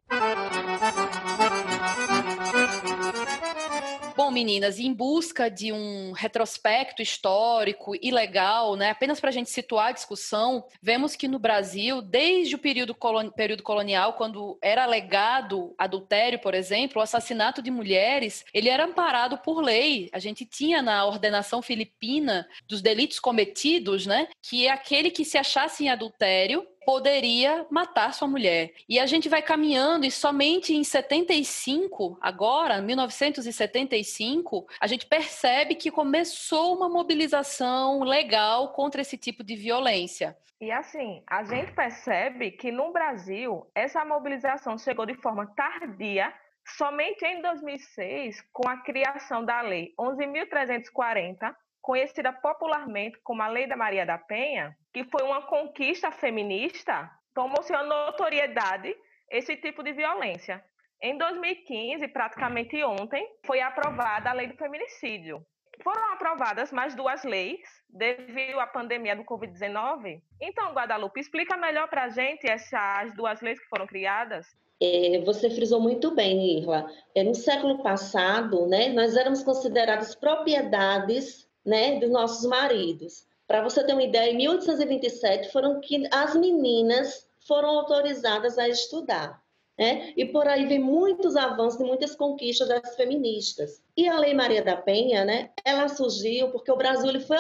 Meninas, 4.32 4.80
em 4.80 4.94
busca 4.94 5.50
de 5.50 5.72
um 5.72 6.12
retrospecto 6.12 7.02
histórico 7.02 7.94
e 8.02 8.12
legal, 8.12 8.76
né, 8.76 8.90
apenas 8.90 9.20
para 9.20 9.30
a 9.30 9.34
gente 9.34 9.50
situar 9.50 9.88
a 9.88 9.92
discussão, 9.92 10.66
vemos 10.82 11.16
que 11.16 11.28
no 11.28 11.40
Brasil, 11.40 12.02
desde 12.02 12.56
o 12.56 12.60
período, 12.60 12.96
colon 12.96 13.30
período 13.30 13.64
colonial, 13.64 14.14
quando 14.14 14.58
era 14.62 14.84
alegado 14.84 15.74
adultério, 15.78 16.40
por 16.40 16.54
exemplo, 16.54 17.00
o 17.00 17.04
assassinato 17.04 17.62
de 17.62 17.72
mulheres, 17.72 18.46
ele 18.54 18.70
era 18.70 18.86
amparado 18.86 19.38
por 19.38 19.62
lei. 19.62 20.10
A 20.12 20.20
gente 20.20 20.46
tinha 20.46 20.82
na 20.82 21.06
ordenação 21.06 21.62
filipina 21.62 22.48
dos 22.68 22.82
delitos 22.82 23.20
cometidos, 23.20 24.06
né, 24.06 24.28
que 24.42 24.68
é 24.68 24.72
aquele 24.72 25.12
que 25.12 25.26
se 25.26 25.38
achasse 25.38 25.84
em 25.84 25.90
adultério 25.90 26.66
poderia 26.92 27.66
matar 27.70 28.14
sua 28.14 28.28
mulher. 28.28 28.74
E 28.88 29.00
a 29.00 29.06
gente 29.06 29.30
vai 29.30 29.42
caminhando 29.42 30.06
e 30.06 30.12
somente 30.12 30.76
em 30.76 30.84
75, 30.84 32.18
agora, 32.20 32.82
1975, 32.82 34.68
a 34.78 34.88
gente 34.88 35.06
percebe 35.06 35.76
que 35.76 35.90
começou 35.90 36.76
uma 36.76 36.90
mobilização 36.90 38.04
legal 38.04 38.74
contra 38.74 39.00
esse 39.00 39.18
tipo 39.18 39.42
de 39.42 39.56
violência. 39.56 40.38
E 40.60 40.70
assim, 40.70 41.24
a 41.26 41.46
gente 41.46 41.72
percebe 41.72 42.52
que 42.52 42.74
no 42.74 42.92
Brasil 42.92 43.66
essa 43.74 44.04
mobilização 44.04 44.78
chegou 44.78 45.06
de 45.06 45.16
forma 45.16 45.48
tardia, 45.56 46.34
somente 46.78 47.24
em 47.24 47.42
2006, 47.42 48.42
com 48.52 48.68
a 48.68 48.76
criação 48.82 49.46
da 49.46 49.62
lei 49.62 49.94
11.340, 49.98 51.56
conhecida 51.82 52.32
popularmente 52.32 53.20
como 53.24 53.42
a 53.42 53.48
Lei 53.48 53.68
da 53.68 53.76
Maria 53.76 54.06
da 54.06 54.18
Penha, 54.18 54.76
que 54.94 55.04
foi 55.06 55.24
uma 55.24 55.42
conquista 55.42 56.12
feminista, 56.12 57.10
tomou-se 57.34 57.72
notoriedade 57.72 58.96
esse 59.30 59.56
tipo 59.58 59.82
de 59.84 59.94
violência. 59.94 60.64
Em 61.02 61.18
2015, 61.18 62.08
praticamente 62.10 62.84
ontem, 62.84 63.28
foi 63.46 63.60
aprovada 63.60 64.30
a 64.30 64.34
Lei 64.34 64.48
do 64.48 64.56
Feminicídio. 64.56 65.44
Foram 65.84 66.14
aprovadas 66.14 66.72
mais 66.72 66.94
duas 66.94 67.24
leis 67.24 67.62
devido 67.90 68.60
à 68.60 68.68
pandemia 68.68 69.16
do 69.16 69.24
Covid-19. 69.24 70.22
Então, 70.40 70.74
Guadalupe, 70.74 71.20
explica 71.20 71.58
melhor 71.58 71.90
para 71.90 72.04
a 72.04 72.10
gente 72.10 72.48
essas 72.48 73.16
duas 73.16 73.42
leis 73.42 73.60
que 73.60 73.68
foram 73.68 73.88
criadas. 73.88 74.46
É, 74.80 75.20
você 75.26 75.50
frisou 75.50 75.80
muito 75.80 76.14
bem, 76.14 76.60
Irla. 76.60 76.88
É, 77.16 77.24
no 77.24 77.34
século 77.34 77.82
passado, 77.82 78.68
né, 78.68 78.90
nós 78.90 79.16
éramos 79.16 79.44
considerados 79.44 80.14
propriedades 80.14 81.48
né, 81.66 82.00
dos 82.00 82.10
nossos 82.10 82.46
maridos. 82.46 83.26
Para 83.48 83.62
você 83.62 83.84
ter 83.84 83.94
uma 83.94 84.04
ideia, 84.04 84.32
em 84.32 84.38
1827 84.38 85.52
foram 85.52 85.80
que 85.82 86.08
as 86.12 86.36
meninas 86.36 87.28
foram 87.48 87.70
autorizadas 87.70 88.58
a 88.58 88.70
estudar. 88.70 89.42
Né? 89.78 90.14
E 90.16 90.26
por 90.26 90.48
aí 90.48 90.66
vem 90.68 90.80
muitos 90.80 91.36
avanços 91.36 91.80
e 91.80 91.84
muitas 91.84 92.16
conquistas 92.16 92.68
das 92.68 92.96
feministas. 92.96 93.82
E 93.98 94.08
a 94.08 94.20
Lei 94.20 94.34
Maria 94.34 94.64
da 94.64 94.76
Penha, 94.76 95.26
né, 95.26 95.50
ela 95.66 95.88
surgiu 95.88 96.50
porque 96.52 96.72
o 96.72 96.78
Brasil 96.78 97.10
ele 97.10 97.20
foi 97.20 97.38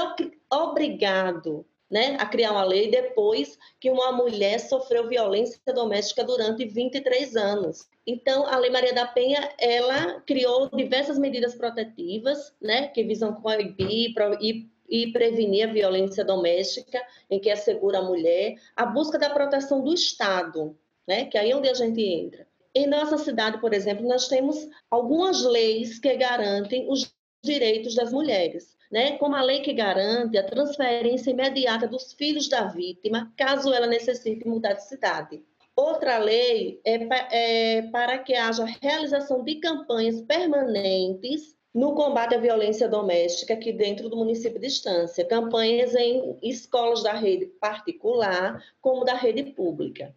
obrigado 0.50 1.66
né, 1.92 2.16
a 2.18 2.26
criar 2.26 2.54
uma 2.54 2.64
lei 2.64 2.90
depois 2.90 3.60
que 3.78 3.92
uma 3.92 4.14
mulher 4.14 4.60
sofreu 4.60 5.10
violência 5.10 5.60
doméstica 5.74 6.24
durante 6.24 6.64
23 6.64 7.36
anos. 7.36 7.90
Então, 8.08 8.48
a 8.48 8.58
Lei 8.58 8.72
Maria 8.72 8.94
da 8.94 9.06
Penha, 9.06 9.52
ela 9.60 10.22
criou 10.22 10.70
diversas 10.70 11.20
medidas 11.20 11.54
protetivas, 11.54 12.54
né, 12.62 12.88
que 12.88 13.04
visam 13.04 13.34
coibir 13.42 14.14
e, 14.40 14.70
e 14.90 15.12
prevenir 15.12 15.68
a 15.68 15.74
violência 15.74 16.24
doméstica, 16.24 17.06
em 17.30 17.40
que 17.40 17.52
assegura 17.52 18.00
a 18.00 18.04
mulher, 18.04 18.56
a 18.74 18.86
busca 18.86 19.20
da 19.20 19.30
proteção 19.30 19.84
do 19.84 19.94
Estado, 19.94 20.78
né, 21.06 21.26
que 21.26 21.38
aí 21.38 21.52
é 21.52 21.56
onde 21.56 21.68
a 21.68 21.74
gente 21.74 22.02
entra. 22.02 22.48
Em 22.74 22.88
nossa 22.88 23.18
cidade, 23.18 23.60
por 23.60 23.74
exemplo, 23.74 24.08
nós 24.08 24.30
temos 24.30 24.66
algumas 24.90 25.44
leis 25.44 26.00
que 26.00 26.16
garantem 26.16 26.90
os 26.90 27.14
direitos 27.44 27.96
das 27.96 28.12
mulheres 28.12 28.76
né, 28.92 29.18
como 29.18 29.36
a 29.36 29.42
lei 29.42 29.62
que 29.62 29.74
garante 29.74 30.38
a 30.38 30.44
transferência 30.44 31.32
imediata 31.32 31.88
dos 31.88 32.14
filhos 32.14 32.50
da 32.50 32.66
vítima, 32.66 33.32
caso 33.38 33.74
ela 33.74 33.88
necessite 33.88 34.46
mudar 34.46 34.74
de 34.74 34.88
cidade. 34.88 35.42
Outra 35.74 36.18
lei 36.18 36.82
é, 36.86 37.00
é 37.32 37.82
para 37.84 38.18
que 38.18 38.36
haja 38.36 38.66
realização 38.82 39.44
de 39.44 39.56
campanhas 39.56 40.22
permanentes 40.22 41.56
no 41.74 41.96
combate 41.96 42.36
à 42.36 42.38
violência 42.38 42.90
doméstica 42.90 43.54
aqui 43.54 43.72
dentro 43.72 44.10
do 44.10 44.18
município 44.18 44.60
de 44.60 44.68
Estância, 44.68 45.24
campanhas 45.24 45.96
em 45.96 46.38
escolas 46.44 47.02
da 47.02 47.14
rede 47.14 47.46
particular 47.46 48.62
como 48.82 49.06
da 49.06 49.14
rede 49.14 49.44
pública. 49.54 50.14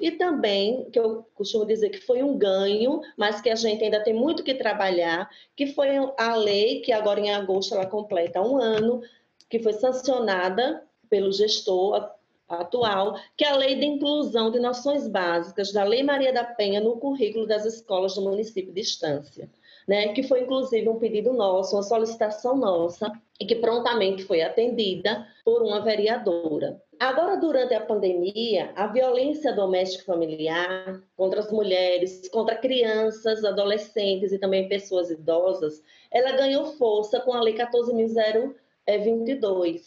E 0.00 0.10
também, 0.12 0.90
que 0.90 0.98
eu 0.98 1.24
costumo 1.34 1.64
dizer 1.64 1.90
que 1.90 2.00
foi 2.00 2.22
um 2.22 2.36
ganho, 2.36 3.00
mas 3.16 3.40
que 3.40 3.50
a 3.50 3.54
gente 3.54 3.84
ainda 3.84 4.02
tem 4.02 4.12
muito 4.12 4.42
que 4.42 4.54
trabalhar, 4.54 5.30
que 5.54 5.68
foi 5.68 5.90
a 6.18 6.34
lei 6.34 6.80
que 6.80 6.92
agora 6.92 7.20
em 7.20 7.32
agosto 7.32 7.74
ela 7.74 7.86
completa 7.86 8.42
um 8.42 8.58
ano, 8.58 9.02
que 9.48 9.58
foi 9.58 9.72
sancionada 9.72 10.84
pelo 11.08 11.32
gestor 11.32 12.10
atual, 12.48 13.16
que 13.36 13.44
é 13.44 13.48
a 13.48 13.56
Lei 13.56 13.76
de 13.76 13.86
Inclusão 13.86 14.50
de 14.50 14.58
Noções 14.58 15.06
Básicas 15.06 15.72
da 15.72 15.84
Lei 15.84 16.02
Maria 16.02 16.32
da 16.32 16.44
Penha 16.44 16.80
no 16.80 16.96
currículo 16.98 17.46
das 17.46 17.64
escolas 17.64 18.14
do 18.14 18.22
município 18.22 18.72
de 18.72 18.80
Estância. 18.80 19.48
Né, 19.90 20.12
que 20.12 20.22
foi 20.22 20.42
inclusive 20.42 20.88
um 20.88 21.00
pedido 21.00 21.32
nosso, 21.32 21.74
uma 21.74 21.82
solicitação 21.82 22.56
nossa, 22.56 23.10
e 23.40 23.44
que 23.44 23.56
prontamente 23.56 24.22
foi 24.22 24.40
atendida 24.40 25.26
por 25.44 25.62
uma 25.62 25.80
vereadora. 25.80 26.80
Agora, 26.96 27.36
durante 27.36 27.74
a 27.74 27.84
pandemia, 27.84 28.70
a 28.76 28.86
violência 28.86 29.52
doméstica 29.52 30.04
familiar 30.04 31.02
contra 31.16 31.40
as 31.40 31.50
mulheres, 31.50 32.28
contra 32.28 32.54
crianças, 32.54 33.44
adolescentes 33.44 34.30
e 34.30 34.38
também 34.38 34.68
pessoas 34.68 35.10
idosas, 35.10 35.82
ela 36.08 36.36
ganhou 36.36 36.66
força 36.66 37.18
com 37.18 37.32
a 37.32 37.40
Lei 37.40 37.54
14.022, 37.54 39.82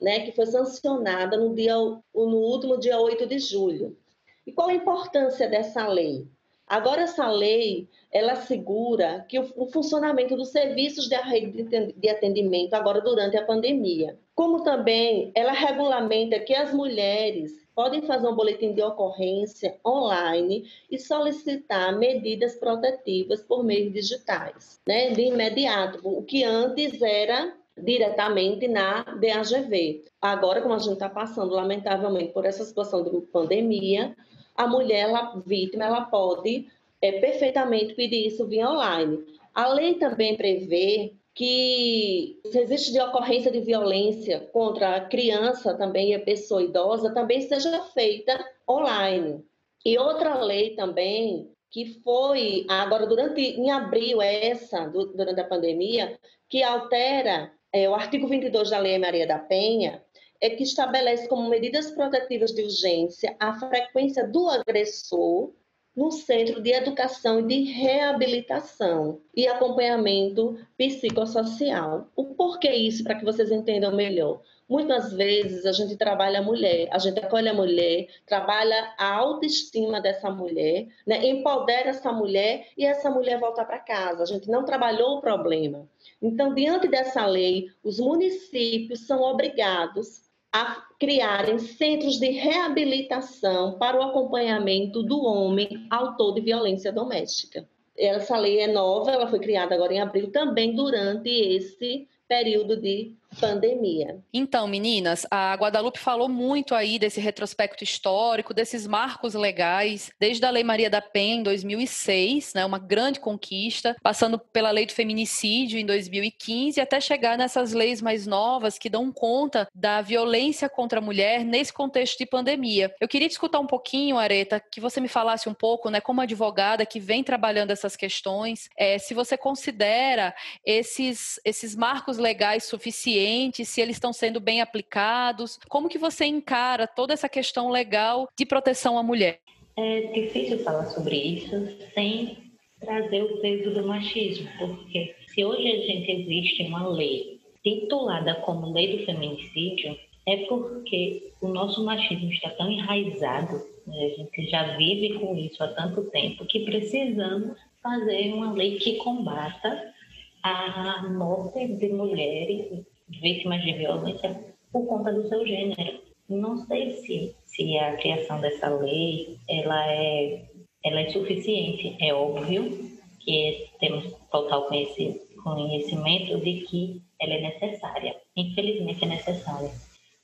né, 0.00 0.20
que 0.20 0.30
foi 0.30 0.46
sancionada 0.46 1.36
no, 1.36 1.52
dia, 1.52 1.74
no 1.74 2.00
último 2.14 2.78
dia 2.78 3.00
8 3.00 3.26
de 3.26 3.40
julho. 3.40 3.98
E 4.46 4.52
qual 4.52 4.68
a 4.68 4.74
importância 4.74 5.48
dessa 5.48 5.84
lei? 5.88 6.28
Agora, 6.68 7.02
essa 7.02 7.26
lei, 7.30 7.88
ela 8.12 8.32
assegura 8.32 9.24
que 9.28 9.38
o, 9.38 9.50
o 9.56 9.66
funcionamento 9.66 10.36
dos 10.36 10.50
serviços 10.50 11.08
da 11.08 11.20
rede 11.22 11.62
de 11.96 12.08
atendimento 12.08 12.74
agora 12.74 13.00
durante 13.00 13.36
a 13.36 13.44
pandemia. 13.44 14.18
Como 14.34 14.62
também 14.62 15.32
ela 15.34 15.52
regulamenta 15.52 16.38
que 16.38 16.54
as 16.54 16.72
mulheres 16.72 17.52
podem 17.74 18.02
fazer 18.02 18.26
um 18.26 18.34
boletim 18.34 18.72
de 18.72 18.82
ocorrência 18.82 19.78
online 19.86 20.68
e 20.90 20.98
solicitar 20.98 21.96
medidas 21.96 22.56
protetivas 22.56 23.40
por 23.42 23.64
meios 23.64 23.92
digitais, 23.92 24.80
né, 24.86 25.10
de 25.10 25.22
imediato, 25.22 26.00
o 26.02 26.22
que 26.24 26.42
antes 26.42 27.00
era 27.00 27.54
diretamente 27.76 28.66
na 28.66 29.04
DAGV. 29.04 30.04
Agora, 30.20 30.60
como 30.60 30.74
a 30.74 30.78
gente 30.78 30.94
está 30.94 31.08
passando, 31.08 31.54
lamentavelmente, 31.54 32.32
por 32.32 32.44
essa 32.44 32.64
situação 32.64 33.04
de 33.04 33.20
pandemia, 33.26 34.16
a 34.58 34.66
mulher 34.66 35.08
ela, 35.08 35.40
vítima 35.46 35.84
ela 35.84 36.02
pode 36.02 36.66
é, 37.00 37.12
perfeitamente 37.20 37.94
pedir 37.94 38.26
isso 38.26 38.44
via 38.44 38.68
online. 38.68 39.24
A 39.54 39.68
lei 39.68 39.94
também 39.94 40.36
prevê 40.36 41.14
que 41.32 42.40
se 42.44 42.58
existe 42.58 42.92
de 42.92 43.00
ocorrência 43.00 43.52
de 43.52 43.60
violência 43.60 44.40
contra 44.52 44.96
a 44.96 45.00
criança 45.00 45.74
também 45.74 46.10
e 46.10 46.14
a 46.14 46.20
pessoa 46.20 46.60
idosa, 46.60 47.14
também 47.14 47.40
seja 47.42 47.80
feita 47.94 48.44
online. 48.68 49.44
E 49.86 49.96
outra 49.96 50.42
lei 50.42 50.74
também 50.74 51.48
que 51.70 52.00
foi 52.02 52.66
agora 52.68 53.06
durante 53.06 53.40
em 53.40 53.70
abril 53.70 54.20
essa 54.20 54.86
durante 54.88 55.40
a 55.40 55.46
pandemia 55.46 56.18
que 56.48 56.62
altera 56.62 57.52
é, 57.72 57.88
o 57.88 57.94
artigo 57.94 58.26
22 58.26 58.70
da 58.70 58.78
Lei 58.78 58.98
Maria 58.98 59.26
da 59.26 59.38
Penha 59.38 60.02
é 60.40 60.50
que 60.50 60.62
estabelece 60.62 61.28
como 61.28 61.48
medidas 61.48 61.90
protetivas 61.90 62.52
de 62.52 62.62
urgência 62.62 63.36
a 63.38 63.58
frequência 63.58 64.26
do 64.26 64.48
agressor 64.48 65.52
no 65.98 66.12
Centro 66.12 66.62
de 66.62 66.70
Educação 66.70 67.40
e 67.40 67.42
de 67.42 67.72
Reabilitação 67.72 69.20
e 69.34 69.48
Acompanhamento 69.48 70.56
Psicossocial. 70.76 72.06
O 72.14 72.36
porquê 72.36 72.70
isso, 72.72 73.02
para 73.02 73.16
que 73.16 73.24
vocês 73.24 73.50
entendam 73.50 73.92
melhor? 73.92 74.40
Muitas 74.68 75.12
vezes 75.12 75.66
a 75.66 75.72
gente 75.72 75.96
trabalha 75.96 76.38
a 76.38 76.42
mulher, 76.42 76.88
a 76.92 76.98
gente 76.98 77.18
acolhe 77.18 77.48
a 77.48 77.54
mulher, 77.54 78.06
trabalha 78.24 78.94
a 78.96 79.12
autoestima 79.12 80.00
dessa 80.00 80.30
mulher, 80.30 80.86
né? 81.04 81.26
empodera 81.26 81.88
essa 81.88 82.12
mulher 82.12 82.68
e 82.76 82.84
essa 82.84 83.10
mulher 83.10 83.40
volta 83.40 83.64
para 83.64 83.80
casa. 83.80 84.22
A 84.22 84.26
gente 84.26 84.48
não 84.48 84.64
trabalhou 84.64 85.16
o 85.16 85.20
problema. 85.20 85.88
Então, 86.22 86.54
diante 86.54 86.86
dessa 86.86 87.26
lei, 87.26 87.72
os 87.82 87.98
municípios 87.98 89.04
são 89.04 89.20
obrigados 89.22 90.27
a 90.52 90.82
criarem 90.98 91.58
centros 91.58 92.18
de 92.18 92.30
reabilitação 92.30 93.78
para 93.78 93.98
o 93.98 94.02
acompanhamento 94.02 95.02
do 95.02 95.22
homem 95.22 95.86
autor 95.90 96.34
de 96.34 96.40
violência 96.40 96.90
doméstica. 96.90 97.68
Essa 97.96 98.36
lei 98.38 98.60
é 98.60 98.66
nova, 98.66 99.10
ela 99.10 99.28
foi 99.28 99.40
criada 99.40 99.74
agora 99.74 99.92
em 99.92 100.00
abril, 100.00 100.30
também 100.30 100.74
durante 100.74 101.28
esse 101.28 102.08
período 102.26 102.76
de 102.76 103.16
pandemia. 103.40 104.18
Então, 104.32 104.66
meninas, 104.66 105.26
a 105.30 105.54
Guadalupe 105.54 105.98
falou 105.98 106.28
muito 106.28 106.74
aí 106.74 106.98
desse 106.98 107.20
retrospecto 107.20 107.84
histórico, 107.84 108.54
desses 108.54 108.86
marcos 108.86 109.34
legais, 109.34 110.10
desde 110.18 110.44
a 110.44 110.50
Lei 110.50 110.64
Maria 110.64 110.90
da 110.90 111.00
Penha 111.00 111.36
em 111.36 111.42
2006, 111.42 112.54
né, 112.54 112.64
uma 112.64 112.78
grande 112.78 113.20
conquista, 113.20 113.96
passando 114.02 114.38
pela 114.38 114.70
Lei 114.70 114.86
do 114.86 114.92
Feminicídio 114.92 115.78
em 115.78 115.86
2015 115.86 116.80
até 116.80 117.00
chegar 117.00 117.36
nessas 117.36 117.72
leis 117.72 118.00
mais 118.00 118.26
novas 118.26 118.78
que 118.78 118.88
dão 118.88 119.12
conta 119.12 119.68
da 119.74 120.00
violência 120.00 120.68
contra 120.68 120.98
a 120.98 121.02
mulher 121.02 121.44
nesse 121.44 121.72
contexto 121.72 122.18
de 122.18 122.26
pandemia. 122.26 122.94
Eu 123.00 123.08
queria 123.08 123.28
te 123.28 123.32
escutar 123.32 123.60
um 123.60 123.66
pouquinho, 123.66 124.18
Areta, 124.18 124.60
que 124.60 124.80
você 124.80 125.00
me 125.00 125.08
falasse 125.08 125.48
um 125.48 125.54
pouco, 125.54 125.90
né, 125.90 126.00
como 126.00 126.20
advogada 126.20 126.86
que 126.86 127.00
vem 127.00 127.22
trabalhando 127.22 127.70
essas 127.70 127.96
questões, 127.96 128.68
é, 128.76 128.98
se 128.98 129.14
você 129.14 129.36
considera 129.36 130.34
esses, 130.64 131.40
esses 131.44 131.74
marcos 131.76 132.18
legais 132.18 132.64
suficientes 132.64 133.17
se 133.64 133.80
eles 133.80 133.96
estão 133.96 134.12
sendo 134.12 134.40
bem 134.40 134.60
aplicados? 134.60 135.58
Como 135.68 135.88
que 135.88 135.98
você 135.98 136.24
encara 136.24 136.86
toda 136.86 137.12
essa 137.12 137.28
questão 137.28 137.70
legal 137.70 138.28
de 138.36 138.46
proteção 138.46 138.98
à 138.98 139.02
mulher? 139.02 139.40
É 139.76 140.00
difícil 140.12 140.58
falar 140.64 140.86
sobre 140.86 141.16
isso 141.16 141.54
sem 141.94 142.48
trazer 142.80 143.22
o 143.22 143.40
peso 143.40 143.72
do 143.74 143.86
machismo, 143.86 144.48
porque 144.58 145.14
se 145.28 145.44
hoje 145.44 145.68
a 145.68 145.86
gente 145.86 146.10
existe 146.10 146.62
uma 146.64 146.88
lei 146.88 147.38
titulada 147.62 148.36
como 148.36 148.72
Lei 148.72 148.96
do 148.96 149.04
Feminicídio, 149.04 149.96
é 150.26 150.36
porque 150.46 151.32
o 151.40 151.48
nosso 151.48 151.84
machismo 151.84 152.30
está 152.32 152.50
tão 152.50 152.70
enraizado, 152.70 153.56
né? 153.86 154.04
a 154.04 154.08
gente 154.16 154.50
já 154.50 154.76
vive 154.76 155.18
com 155.18 155.36
isso 155.36 155.62
há 155.62 155.68
tanto 155.68 156.02
tempo, 156.10 156.44
que 156.46 156.64
precisamos 156.64 157.56
fazer 157.82 158.32
uma 158.32 158.52
lei 158.52 158.78
que 158.78 158.96
combata 158.96 159.94
a 160.42 161.08
morte 161.08 161.66
de 161.66 161.88
mulheres 161.88 162.84
vítimas 163.10 163.62
de 163.62 163.72
violência 163.72 164.38
por 164.72 164.86
conta 164.86 165.12
do 165.12 165.28
seu 165.28 165.46
gênero. 165.46 166.00
Não 166.28 166.58
sei 166.66 166.92
se, 166.92 167.34
se 167.46 167.78
a 167.78 167.96
criação 167.96 168.40
dessa 168.40 168.68
lei 168.68 169.38
ela 169.48 169.92
é, 169.92 170.44
ela 170.84 171.00
é 171.00 171.10
suficiente. 171.10 171.96
É 172.00 172.12
óbvio 172.12 172.98
que 173.20 173.68
temos 173.80 174.12
total 174.30 174.66
conhecimento 174.66 176.38
de 176.40 176.60
que 176.66 177.02
ela 177.20 177.34
é 177.34 177.40
necessária. 177.40 178.16
Infelizmente 178.36 179.04
é 179.04 179.08
necessária. 179.08 179.70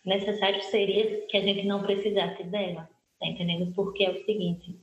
Necessário 0.05 0.63
seria 0.65 1.27
que 1.27 1.37
a 1.37 1.41
gente 1.41 1.67
não 1.67 1.83
precisasse 1.83 2.45
dela, 2.45 2.89
tá 3.19 3.27
entendendo? 3.27 3.73
Porque 3.75 4.05
é 4.05 4.11
o 4.11 4.25
seguinte, 4.25 4.79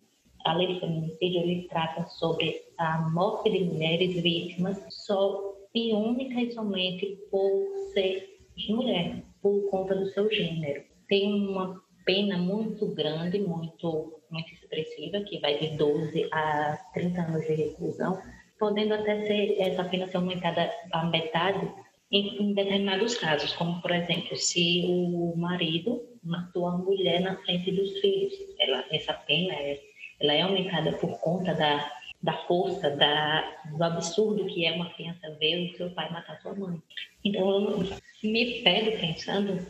a 0.46 0.54
lei 0.54 0.74
do 0.74 0.80
feminicídio 0.80 1.42
ele 1.42 1.68
trata 1.70 2.08
sobre 2.08 2.60
a 2.78 3.10
morte 3.10 3.50
de 3.52 3.64
mulheres 3.64 4.20
vítimas 4.22 4.84
só 4.90 5.51
e 5.74 5.94
única 5.94 6.42
e 6.42 6.52
somente 6.52 7.18
por 7.30 7.68
ser 7.94 8.32
mulher, 8.70 9.24
por 9.42 9.70
conta 9.70 9.96
do 9.96 10.08
seu 10.08 10.30
gênero. 10.32 10.84
Tem 11.08 11.34
uma 11.34 11.82
pena 12.06 12.38
muito 12.38 12.88
grande, 12.94 13.40
muito, 13.40 14.22
muito 14.30 14.54
expressiva, 14.54 15.22
que 15.22 15.40
vai 15.40 15.58
de 15.58 15.78
12 15.78 16.30
a 16.32 16.78
30 16.94 17.22
anos 17.22 17.48
de 17.48 17.54
reclusão, 17.54 18.22
podendo 18.60 18.94
até 18.94 19.26
ser 19.26 19.60
essa 19.60 19.84
pena 19.84 20.08
ser 20.08 20.18
aumentada 20.18 20.72
a 20.92 21.06
metade 21.06 21.72
em, 22.12 22.54
determinados 22.54 23.16
casos, 23.16 23.54
como 23.54 23.82
por 23.82 23.92
exemplo, 23.92 24.36
se 24.36 24.84
o 24.88 25.34
marido 25.38 26.02
matou 26.24 26.68
a 26.68 26.78
mulher 26.78 27.22
na 27.22 27.38
frente 27.38 27.72
dos 27.72 28.00
filhos, 28.00 28.34
ela, 28.60 28.84
essa 28.92 29.14
pena 29.14 29.54
é, 29.54 29.80
ela 30.20 30.34
é 30.34 30.42
aumentada 30.42 30.92
por 30.94 31.18
conta 31.20 31.54
da, 31.54 31.90
da 32.22 32.34
força, 32.46 32.90
da, 32.92 33.62
do 33.76 33.84
absurdo 33.84 34.46
que 34.46 34.66
é 34.66 34.74
uma 34.74 34.90
criança 34.94 35.36
ver 35.40 35.72
o 35.72 35.78
seu 35.78 35.90
pai 35.92 36.12
matar 36.12 36.40
sua 36.42 36.54
mãe. 36.54 36.82
Então, 37.24 37.50
eu 37.50 37.88
me 38.24 38.62
pego 38.62 38.98
pensando 39.00 39.66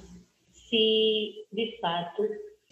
se, 0.52 1.46
de 1.52 1.78
fato, 1.80 2.24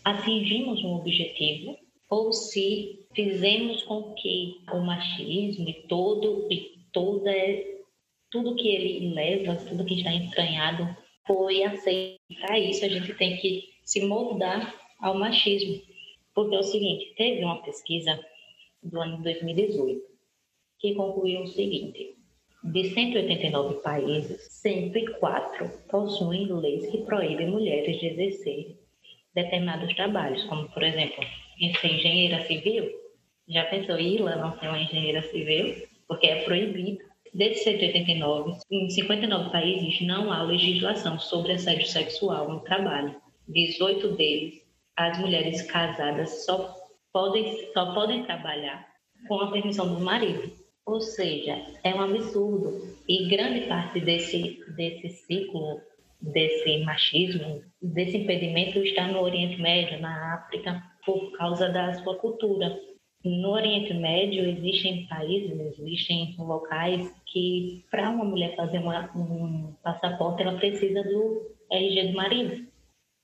atingimos 0.04 0.84
um 0.84 0.96
objetivo 0.96 1.78
ou 2.10 2.34
se 2.34 3.06
fizemos 3.14 3.84
com 3.84 4.14
que 4.16 4.62
o 4.72 4.80
machismo 4.80 5.70
e 5.70 5.74
todo 5.88 6.48
e 6.52 6.80
toda 6.92 7.32
tudo 8.32 8.56
que 8.56 8.68
ele 8.68 9.14
leva, 9.14 9.56
tudo 9.56 9.86
que 9.86 9.96
está 9.96 10.14
entranhado, 10.14 10.88
foi 11.26 11.64
aceito. 11.64 12.20
Para 12.42 12.60
isso, 12.60 12.86
a 12.86 12.90
gente 12.90 13.14
tem 13.16 13.38
que 13.38 13.70
se 13.84 14.06
moldar 14.06 14.76
ao 15.00 15.18
machismo. 15.18 15.82
Porque 16.34 16.56
é 16.56 16.60
o 16.60 16.64
seguinte: 16.64 17.14
teve 17.18 17.44
uma 17.44 17.62
pesquisa 17.62 18.20
do 18.82 19.02
ano 19.02 19.22
2018 19.24 20.10
que 20.80 20.96
concluiu 20.96 21.42
o 21.42 21.48
seguinte: 21.48 22.16
de 22.64 22.90
189 22.90 23.82
países, 23.82 24.48
104 24.50 25.70
possuem 25.90 26.52
leis 26.52 26.90
que 26.90 27.00
proíbem 27.00 27.52
mulheres 27.52 28.00
de 28.00 28.08
exercer 28.08 28.78
determinados 29.36 29.94
trabalhos, 29.96 30.44
como, 30.46 30.68
por 30.70 30.84
exemplo, 30.84 31.24
ser 31.80 31.88
engenheira 31.88 32.46
civil. 32.46 32.90
Já 33.48 33.66
pensou 33.66 33.98
em 33.98 34.20
não 34.20 34.58
ser 34.60 34.68
uma 34.68 34.82
engenheira 34.82 35.22
civil? 35.24 35.88
Porque 36.08 36.28
é 36.28 36.44
proibido. 36.44 37.00
Desde 37.32 37.60
189, 37.60 38.60
em 38.72 38.90
59 38.90 39.52
países 39.52 40.02
não 40.02 40.32
há 40.32 40.42
legislação 40.42 41.20
sobre 41.20 41.54
assédio 41.54 41.86
sexual 41.86 42.50
no 42.50 42.62
trabalho. 42.62 43.16
18 43.48 44.16
deles, 44.16 44.56
as 44.96 45.20
mulheres 45.20 45.62
casadas 45.64 46.46
só 46.46 46.76
podem, 47.14 47.72
só 47.74 47.94
podem 47.94 48.24
trabalhar 48.24 48.88
com 49.28 49.36
a 49.36 49.52
permissão 49.52 49.94
do 49.94 50.02
marido. 50.02 50.52
Ou 50.86 51.02
seja, 51.02 51.56
é 51.84 51.94
um 51.94 52.02
absurdo. 52.02 52.98
E 53.08 53.28
grande 53.28 53.68
parte 53.68 54.00
desse, 54.00 54.60
desse 54.76 55.10
ciclo, 55.10 55.80
desse 56.22 56.84
machismo, 56.84 57.62
desse 57.82 58.18
impedimento 58.18 58.80
está 58.80 59.08
no 59.08 59.22
Oriente 59.22 59.62
Médio, 59.62 60.00
na 60.00 60.36
África, 60.36 60.84
por 61.06 61.32
causa 61.38 61.70
da 61.70 61.94
sua 61.96 62.16
cultura. 62.18 62.78
No 63.24 63.50
Oriente 63.50 63.94
Médio 63.94 64.48
existem 64.48 65.06
países, 65.08 65.78
existem 65.78 66.36
locais 66.40 67.14
que 67.28 67.86
para 67.92 68.10
uma 68.10 68.24
mulher 68.24 68.56
fazer 68.56 68.80
uma, 68.80 69.12
um 69.16 69.74
passaporte 69.84 70.42
ela 70.42 70.58
precisa 70.58 71.04
do 71.04 71.56
RG 71.72 72.08
do 72.08 72.14
marido, 72.14 72.56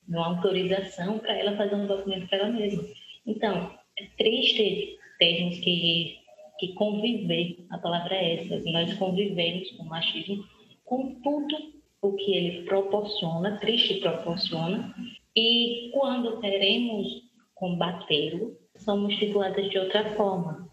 de 0.06 0.16
uma 0.16 0.36
autorização 0.36 1.18
para 1.18 1.36
ela 1.36 1.56
fazer 1.56 1.74
um 1.74 1.86
documento 1.86 2.28
para 2.28 2.38
ela 2.38 2.50
mesma. 2.50 2.84
Então, 3.26 3.70
é 3.98 4.06
triste 4.16 4.98
termos 5.18 5.58
que, 5.60 6.16
que 6.58 6.74
conviver, 6.74 7.66
a 7.70 7.78
palavra 7.78 8.14
é 8.14 8.34
essa, 8.34 8.70
nós 8.70 8.92
convivemos 8.94 9.70
com 9.72 9.84
o 9.84 9.88
machismo, 9.88 10.44
com 10.84 11.14
tudo 11.22 11.56
o 12.02 12.12
que 12.12 12.34
ele 12.34 12.62
proporciona, 12.64 13.58
triste 13.58 13.94
proporciona, 14.00 14.94
e 15.34 15.90
quando 15.92 16.40
queremos 16.40 17.06
combatê-lo, 17.54 18.56
somos 18.76 19.16
tituladas 19.16 19.68
de 19.70 19.78
outra 19.78 20.14
forma, 20.14 20.70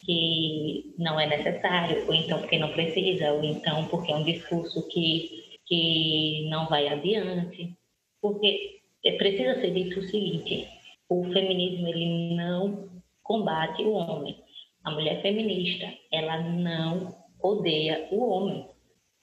que 0.00 0.94
não 0.98 1.18
é 1.18 1.26
necessário, 1.26 2.06
ou 2.06 2.14
então 2.14 2.38
porque 2.40 2.58
não 2.58 2.72
precisa, 2.72 3.32
ou 3.32 3.42
então 3.42 3.86
porque 3.86 4.12
é 4.12 4.16
um 4.16 4.24
discurso 4.24 4.86
que, 4.88 5.58
que 5.66 6.48
não 6.48 6.68
vai 6.68 6.88
adiante. 6.88 7.74
Porque 8.20 8.80
precisa 9.18 9.60
ser 9.60 9.72
dito 9.72 10.00
o 10.00 10.02
seguinte: 10.02 10.68
o 11.08 11.24
feminismo 11.32 11.88
ele 11.88 12.36
não 12.36 12.88
combate 13.22 13.82
o 13.82 13.92
homem. 13.92 14.36
A 14.84 14.90
mulher 14.90 15.20
feminista, 15.22 15.86
ela 16.12 16.40
não 16.40 17.14
odeia 17.42 18.08
o 18.12 18.24
homem. 18.24 18.68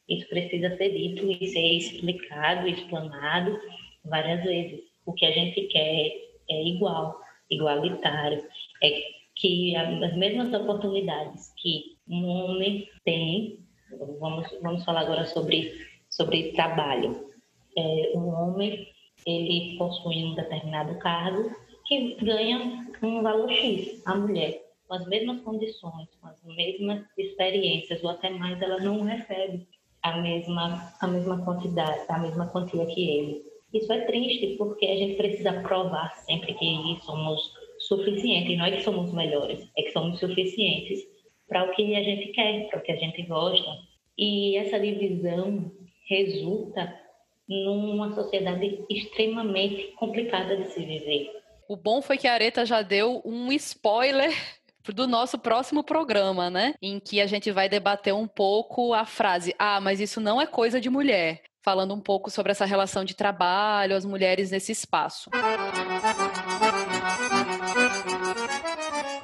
Isso 0.10 0.28
precisa 0.28 0.76
ser 0.78 0.90
dito 0.90 1.30
e 1.32 1.48
ser 1.48 1.78
explicado, 1.78 2.68
explanado 2.68 3.58
várias 4.06 4.44
vezes. 4.44 4.82
O 5.06 5.14
que 5.14 5.26
a 5.26 5.32
gente 5.32 5.62
quer 5.68 6.12
é 6.50 6.64
igual 6.64 7.24
igualitário, 7.50 8.44
é 8.84 9.02
que 9.36 9.76
as 9.76 10.16
mesmas 10.16 10.54
oportunidades 10.54 11.54
que 11.58 11.98
um 12.08 12.26
homem 12.28 12.88
tem, 13.04 13.60
vamos, 14.20 14.48
vamos 14.62 14.84
falar 14.84 15.02
agora 15.02 15.26
sobre, 15.26 15.72
sobre 16.10 16.52
trabalho. 16.54 17.30
É, 17.78 18.12
um 18.16 18.28
homem, 18.28 18.88
ele 19.26 19.78
possui 19.78 20.24
um 20.24 20.36
determinado 20.36 20.98
cargo 21.00 21.52
que 21.94 22.26
ganha 22.26 22.88
um 23.02 23.22
valor 23.22 23.52
X. 23.52 24.02
A 24.06 24.16
mulher, 24.16 24.62
com 24.88 24.96
as 24.96 25.06
mesmas 25.08 25.42
condições, 25.42 26.10
com 26.20 26.28
as 26.28 26.44
mesmas 26.44 27.06
experiências, 27.18 28.04
ou 28.04 28.10
até 28.10 28.30
mais, 28.30 28.62
ela 28.62 28.80
não 28.80 29.02
recebe 29.02 29.68
a 30.02 30.18
mesma, 30.18 30.94
a 31.00 31.08
mesma 31.08 31.44
quantidade, 31.44 32.06
a 32.10 32.20
mesma 32.20 32.48
quantia 32.48 32.86
que 32.86 33.10
ele. 33.10 33.44
Isso 33.74 33.92
é 33.92 34.02
triste 34.02 34.56
porque 34.58 34.86
a 34.86 34.96
gente 34.96 35.16
precisa 35.16 35.54
provar 35.62 36.14
sempre 36.26 36.54
que 36.54 37.00
somos 37.04 37.54
suficientes. 37.80 38.58
Não 38.58 38.66
é 38.66 38.72
que 38.72 38.84
somos 38.84 39.12
melhores, 39.14 39.68
é 39.78 39.84
que 39.84 39.92
somos 39.92 40.20
suficientes 40.20 41.02
para 41.48 41.64
o 41.64 41.72
que 41.76 41.96
a 41.96 42.04
gente 42.04 42.28
quer, 42.34 42.70
para 42.70 42.80
o 42.80 42.84
que 42.84 42.92
a 42.92 42.98
gente 42.98 43.24
gosta. 43.24 43.70
E 44.18 44.58
essa 44.58 44.80
divisão 44.80 45.72
resulta 46.08 47.00
numa 47.48 48.14
sociedade 48.14 48.86
extremamente 48.90 49.94
complicada 49.98 50.56
de 50.56 50.70
se 50.70 50.86
viver. 50.86 51.43
O 51.68 51.76
bom 51.76 52.02
foi 52.02 52.18
que 52.18 52.28
a 52.28 52.34
Areta 52.34 52.66
já 52.66 52.82
deu 52.82 53.22
um 53.26 53.52
spoiler 53.54 54.32
do 54.94 55.08
nosso 55.08 55.38
próximo 55.38 55.84
programa, 55.84 56.50
né? 56.50 56.74
Em 56.82 57.00
que 57.00 57.22
a 57.22 57.28
gente 57.28 57.52
vai 57.52 57.70
debater 57.70 58.14
um 58.14 58.28
pouco 58.28 58.94
a 58.94 59.06
frase: 59.06 59.56
ah, 59.58 59.80
mas 59.80 60.00
isso 60.00 60.20
não 60.20 60.42
é 60.42 60.46
coisa 60.46 60.80
de 60.80 60.90
mulher 60.90 61.42
falando 61.64 61.94
um 61.94 62.00
pouco 62.00 62.30
sobre 62.30 62.52
essa 62.52 62.66
relação 62.66 63.06
de 63.06 63.16
trabalho, 63.16 63.96
as 63.96 64.04
mulheres 64.04 64.52
nesse 64.52 64.74
espaço. 64.74 65.30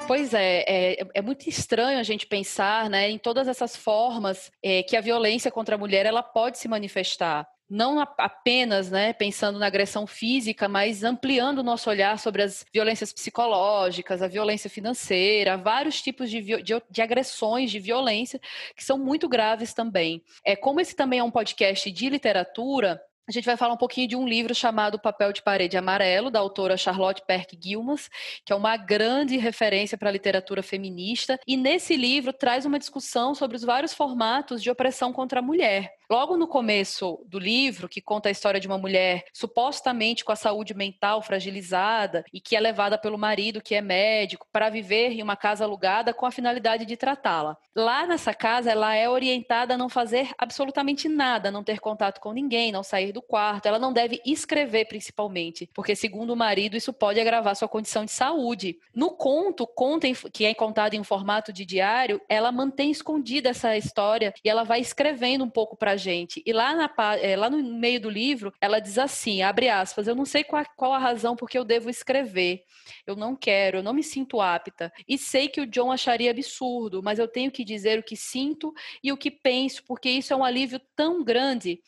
Pois 0.08 0.34
é, 0.34 0.64
é, 0.66 1.08
é, 1.14 1.22
muito 1.22 1.48
estranho 1.48 2.00
a 2.00 2.04
gente 2.04 2.26
pensar 2.26 2.90
né, 2.90 3.10
em 3.10 3.18
todas 3.18 3.48
essas 3.48 3.76
formas 3.76 4.50
é, 4.64 4.82
que 4.82 4.96
a 4.96 5.02
violência 5.02 5.52
contra 5.52 5.76
a 5.76 5.78
mulher 5.78 6.06
ela 6.06 6.24
pode 6.24 6.58
se 6.58 6.68
manifestar 6.68 7.46
não 7.70 8.00
apenas 8.00 8.90
né, 8.90 9.14
pensando 9.14 9.60
na 9.60 9.68
agressão 9.68 10.08
física, 10.08 10.68
mas 10.68 11.04
ampliando 11.04 11.60
o 11.60 11.64
nosso 11.64 11.90
olhar 11.90 12.18
sobre 12.18 12.42
as 12.42 12.66
violências 12.74 13.14
psicológicas, 13.14 14.22
a 14.22 14.28
violência 14.28 14.70
financeira, 14.70 15.58
vários 15.58 16.02
tipos 16.02 16.30
de, 16.32 16.42
de, 16.42 16.82
de, 16.90 17.02
agressões, 17.02 17.70
de 17.70 17.80
violência, 17.80 18.40
que 18.76 18.84
são 18.84 18.98
muito 18.98 19.30
graves 19.30 19.74
também. 19.74 20.24
É, 20.44 20.56
como 20.56 20.82
esse 20.82 20.96
também 20.96 21.20
é 21.20 21.24
um 21.24 21.32
podcast 21.32 21.92
de 21.92 22.10
literatura, 22.10 23.00
a 23.30 23.32
gente 23.32 23.46
vai 23.46 23.56
falar 23.56 23.76
um 23.76 23.78
pouquinho 23.78 24.08
de 24.08 24.16
um 24.16 24.28
livro 24.28 24.56
chamado 24.56 24.98
Papel 24.98 25.32
de 25.32 25.44
Parede 25.44 25.78
Amarelo, 25.78 26.32
da 26.32 26.40
autora 26.40 26.76
Charlotte 26.76 27.22
Perk 27.28 27.56
Gilmas, 27.64 28.10
que 28.44 28.52
é 28.52 28.56
uma 28.56 28.76
grande 28.76 29.38
referência 29.38 29.96
para 30.00 30.10
a 30.10 30.12
literatura 30.12 30.64
feminista. 30.64 31.40
E 31.46 31.56
nesse 31.56 31.96
livro 31.96 32.34
traz 32.34 32.66
uma 32.66 32.80
discussão 32.80 33.36
sobre 33.36 33.56
os 33.56 33.64
vários 33.64 33.94
formatos 33.94 34.64
de 34.64 34.72
opressão 34.72 35.14
contra 35.14 35.42
a 35.42 35.44
mulher. 35.44 35.94
Logo 36.12 36.36
no 36.36 36.48
começo 36.48 37.24
do 37.28 37.38
livro, 37.38 37.88
que 37.88 38.02
conta 38.02 38.30
a 38.30 38.32
história 38.32 38.60
de 38.60 38.66
uma 38.66 38.80
mulher 38.80 39.26
supostamente 39.32 40.26
com 40.26 40.32
a 40.32 40.36
saúde 40.36 40.74
mental 40.74 41.22
fragilizada 41.22 42.26
e 42.34 42.42
que 42.42 42.56
é 42.56 42.60
levada 42.60 42.98
pelo 42.98 43.16
marido, 43.16 43.62
que 43.62 43.76
é 43.76 43.82
médico, 43.82 44.48
para 44.52 44.72
viver 44.72 45.12
em 45.12 45.22
uma 45.22 45.36
casa 45.36 45.66
alugada 45.66 46.12
com 46.12 46.26
a 46.26 46.32
finalidade 46.32 46.84
de 46.84 46.98
tratá-la. 46.98 47.56
Lá 47.76 48.08
nessa 48.08 48.34
casa, 48.34 48.72
ela 48.72 48.96
é 48.96 49.08
orientada 49.08 49.76
a 49.76 49.78
não 49.78 49.88
fazer 49.88 50.32
absolutamente 50.36 51.08
nada, 51.08 51.52
não 51.52 51.64
ter 51.64 51.80
contato 51.80 52.20
com 52.20 52.34
ninguém, 52.34 52.72
não 52.72 52.82
sair 52.82 53.12
do 53.12 53.19
quarto. 53.22 53.66
Ela 53.66 53.80
não 53.80 53.94
deve 53.94 54.22
escrever, 54.26 54.86
principalmente, 54.86 55.70
porque, 55.74 55.96
segundo 55.96 56.34
o 56.34 56.36
marido, 56.36 56.78
isso 56.78 56.94
pode 56.94 57.20
agravar 57.20 57.56
sua 57.56 57.68
condição 57.68 58.06
de 58.06 58.12
saúde. 58.12 58.78
No 58.94 59.12
conto, 59.12 59.66
conta 59.68 60.08
que 60.32 60.46
é 60.46 60.54
contado 60.54 60.94
em 60.94 61.04
formato 61.04 61.52
de 61.52 61.66
diário, 61.66 62.22
ela 62.28 62.52
mantém 62.52 62.92
escondida 62.92 63.50
essa 63.50 63.76
história 63.78 64.34
e 64.44 64.50
ela 64.50 64.64
vai 64.64 64.80
escrevendo 64.80 65.44
um 65.44 65.50
pouco 65.50 65.76
para 65.76 65.96
gente. 65.96 66.42
E 66.46 66.54
lá, 66.54 66.76
na, 66.76 66.90
é, 67.22 67.36
lá 67.36 67.50
no 67.50 67.62
meio 67.64 68.02
do 68.02 68.10
livro, 68.10 68.54
ela 68.60 68.80
diz 68.80 68.98
assim, 68.98 69.42
abre 69.42 69.70
aspas, 69.70 70.08
eu 70.08 70.16
não 70.16 70.26
sei 70.26 70.44
qual, 70.44 70.64
qual 70.76 70.94
a 70.94 71.00
razão 71.00 71.36
porque 71.36 71.58
eu 71.58 71.64
devo 71.66 71.90
escrever. 71.90 72.64
Eu 73.06 73.16
não 73.16 73.36
quero, 73.36 73.78
eu 73.78 73.84
não 73.84 73.94
me 73.94 74.04
sinto 74.04 74.42
apta. 74.42 74.92
E 75.08 75.18
sei 75.18 75.48
que 75.48 75.62
o 75.62 75.68
John 75.68 75.92
acharia 75.92 76.32
absurdo, 76.32 77.02
mas 77.04 77.20
eu 77.20 77.28
tenho 77.28 77.52
que 77.52 77.64
dizer 77.64 78.00
o 78.00 78.04
que 78.04 78.16
sinto 78.16 78.74
e 79.04 79.12
o 79.12 79.18
que 79.18 79.32
penso, 79.32 79.84
porque 79.86 80.10
isso 80.10 80.34
é 80.34 80.36
um 80.36 80.44
alívio 80.44 80.80
tão 80.96 81.24
grande. 81.24 81.82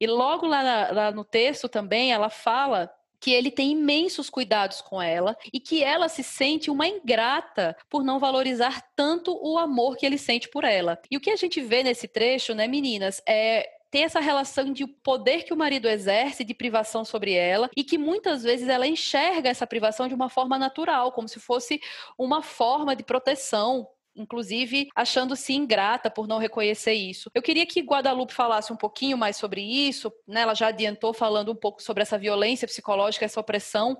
E 0.00 0.06
logo 0.06 0.46
lá, 0.46 0.62
na, 0.62 0.90
lá 0.92 1.12
no 1.12 1.24
texto 1.24 1.68
também, 1.68 2.12
ela 2.12 2.30
fala 2.30 2.90
que 3.24 3.32
ele 3.32 3.50
tem 3.50 3.72
imensos 3.72 4.28
cuidados 4.28 4.82
com 4.82 5.00
ela 5.00 5.34
e 5.50 5.58
que 5.58 5.82
ela 5.82 6.10
se 6.10 6.22
sente 6.22 6.70
uma 6.70 6.86
ingrata 6.86 7.74
por 7.88 8.04
não 8.04 8.18
valorizar 8.18 8.86
tanto 8.94 9.34
o 9.42 9.56
amor 9.56 9.96
que 9.96 10.04
ele 10.04 10.18
sente 10.18 10.46
por 10.46 10.62
ela. 10.62 11.00
E 11.10 11.16
o 11.16 11.20
que 11.20 11.30
a 11.30 11.36
gente 11.36 11.58
vê 11.62 11.82
nesse 11.82 12.06
trecho, 12.06 12.54
né, 12.54 12.68
meninas, 12.68 13.22
é 13.26 13.66
ter 13.94 14.00
essa 14.00 14.18
relação 14.18 14.72
de 14.72 14.86
poder 14.86 15.44
que 15.44 15.54
o 15.54 15.56
marido 15.56 15.88
exerce 15.88 16.42
de 16.44 16.52
privação 16.52 17.04
sobre 17.04 17.32
ela 17.32 17.70
e 17.76 17.84
que 17.84 17.96
muitas 17.96 18.42
vezes 18.42 18.68
ela 18.68 18.88
enxerga 18.88 19.48
essa 19.48 19.66
privação 19.66 20.08
de 20.08 20.14
uma 20.14 20.28
forma 20.28 20.58
natural, 20.58 21.12
como 21.12 21.28
se 21.28 21.38
fosse 21.38 21.80
uma 22.18 22.42
forma 22.42 22.96
de 22.96 23.04
proteção 23.04 23.88
inclusive 24.16 24.88
achando-se 24.94 25.52
ingrata 25.52 26.10
por 26.10 26.26
não 26.26 26.38
reconhecer 26.38 26.94
isso. 26.94 27.30
Eu 27.34 27.42
queria 27.42 27.66
que 27.66 27.80
Guadalupe 27.80 28.32
falasse 28.32 28.72
um 28.72 28.76
pouquinho 28.76 29.16
mais 29.16 29.36
sobre 29.36 29.60
isso, 29.60 30.12
né? 30.26 30.42
Ela 30.42 30.54
já 30.54 30.68
adiantou 30.68 31.12
falando 31.12 31.52
um 31.52 31.56
pouco 31.56 31.82
sobre 31.82 32.02
essa 32.02 32.18
violência 32.18 32.66
psicológica, 32.66 33.24
essa 33.24 33.40
opressão, 33.40 33.96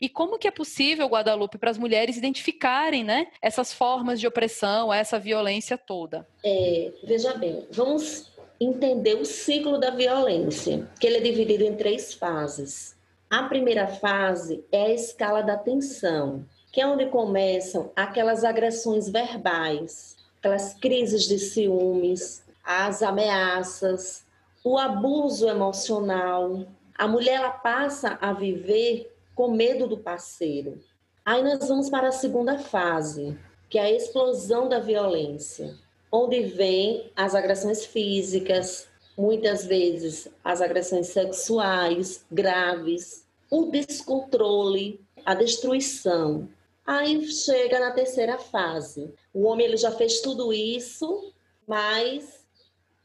e 0.00 0.08
como 0.08 0.38
que 0.38 0.48
é 0.48 0.50
possível, 0.50 1.06
Guadalupe, 1.06 1.58
para 1.58 1.70
as 1.70 1.78
mulheres 1.78 2.16
identificarem, 2.16 3.04
né, 3.04 3.28
essas 3.40 3.72
formas 3.72 4.20
de 4.20 4.26
opressão, 4.26 4.92
essa 4.92 5.18
violência 5.18 5.76
toda. 5.76 6.26
É, 6.44 6.92
veja 7.04 7.34
bem, 7.34 7.66
vamos 7.70 8.32
entender 8.60 9.14
o 9.14 9.24
ciclo 9.24 9.78
da 9.78 9.90
violência, 9.90 10.88
que 10.98 11.06
ele 11.06 11.18
é 11.18 11.20
dividido 11.20 11.64
em 11.64 11.76
três 11.76 12.12
fases. 12.14 12.96
A 13.30 13.44
primeira 13.44 13.86
fase 13.86 14.64
é 14.72 14.86
a 14.86 14.94
escala 14.94 15.42
da 15.42 15.56
tensão, 15.56 16.44
que 16.72 16.80
é 16.80 16.86
onde 16.86 17.06
começam 17.06 17.90
aquelas 17.96 18.44
agressões 18.44 19.08
verbais, 19.08 20.16
aquelas 20.38 20.74
crises 20.74 21.24
de 21.24 21.38
ciúmes, 21.38 22.42
as 22.64 23.02
ameaças, 23.02 24.24
o 24.62 24.76
abuso 24.76 25.48
emocional. 25.48 26.66
A 26.96 27.08
mulher 27.08 27.36
ela 27.36 27.50
passa 27.50 28.18
a 28.20 28.32
viver 28.32 29.14
com 29.34 29.50
medo 29.50 29.86
do 29.86 29.96
parceiro. 29.96 30.78
Aí 31.24 31.42
nós 31.42 31.66
vamos 31.68 31.88
para 31.88 32.08
a 32.08 32.12
segunda 32.12 32.58
fase, 32.58 33.38
que 33.68 33.78
é 33.78 33.82
a 33.82 33.90
explosão 33.90 34.68
da 34.68 34.78
violência, 34.78 35.74
onde 36.10 36.42
vem 36.42 37.10
as 37.14 37.34
agressões 37.34 37.84
físicas, 37.84 38.88
muitas 39.16 39.64
vezes 39.64 40.28
as 40.44 40.60
agressões 40.60 41.08
sexuais 41.08 42.24
graves, 42.30 43.24
o 43.50 43.66
descontrole, 43.66 45.00
a 45.24 45.34
destruição. 45.34 46.48
Aí 46.88 47.22
chega 47.26 47.78
na 47.78 47.90
terceira 47.90 48.38
fase. 48.38 49.12
O 49.34 49.44
homem 49.44 49.66
ele 49.66 49.76
já 49.76 49.90
fez 49.90 50.22
tudo 50.22 50.54
isso, 50.54 51.34
mas 51.66 52.46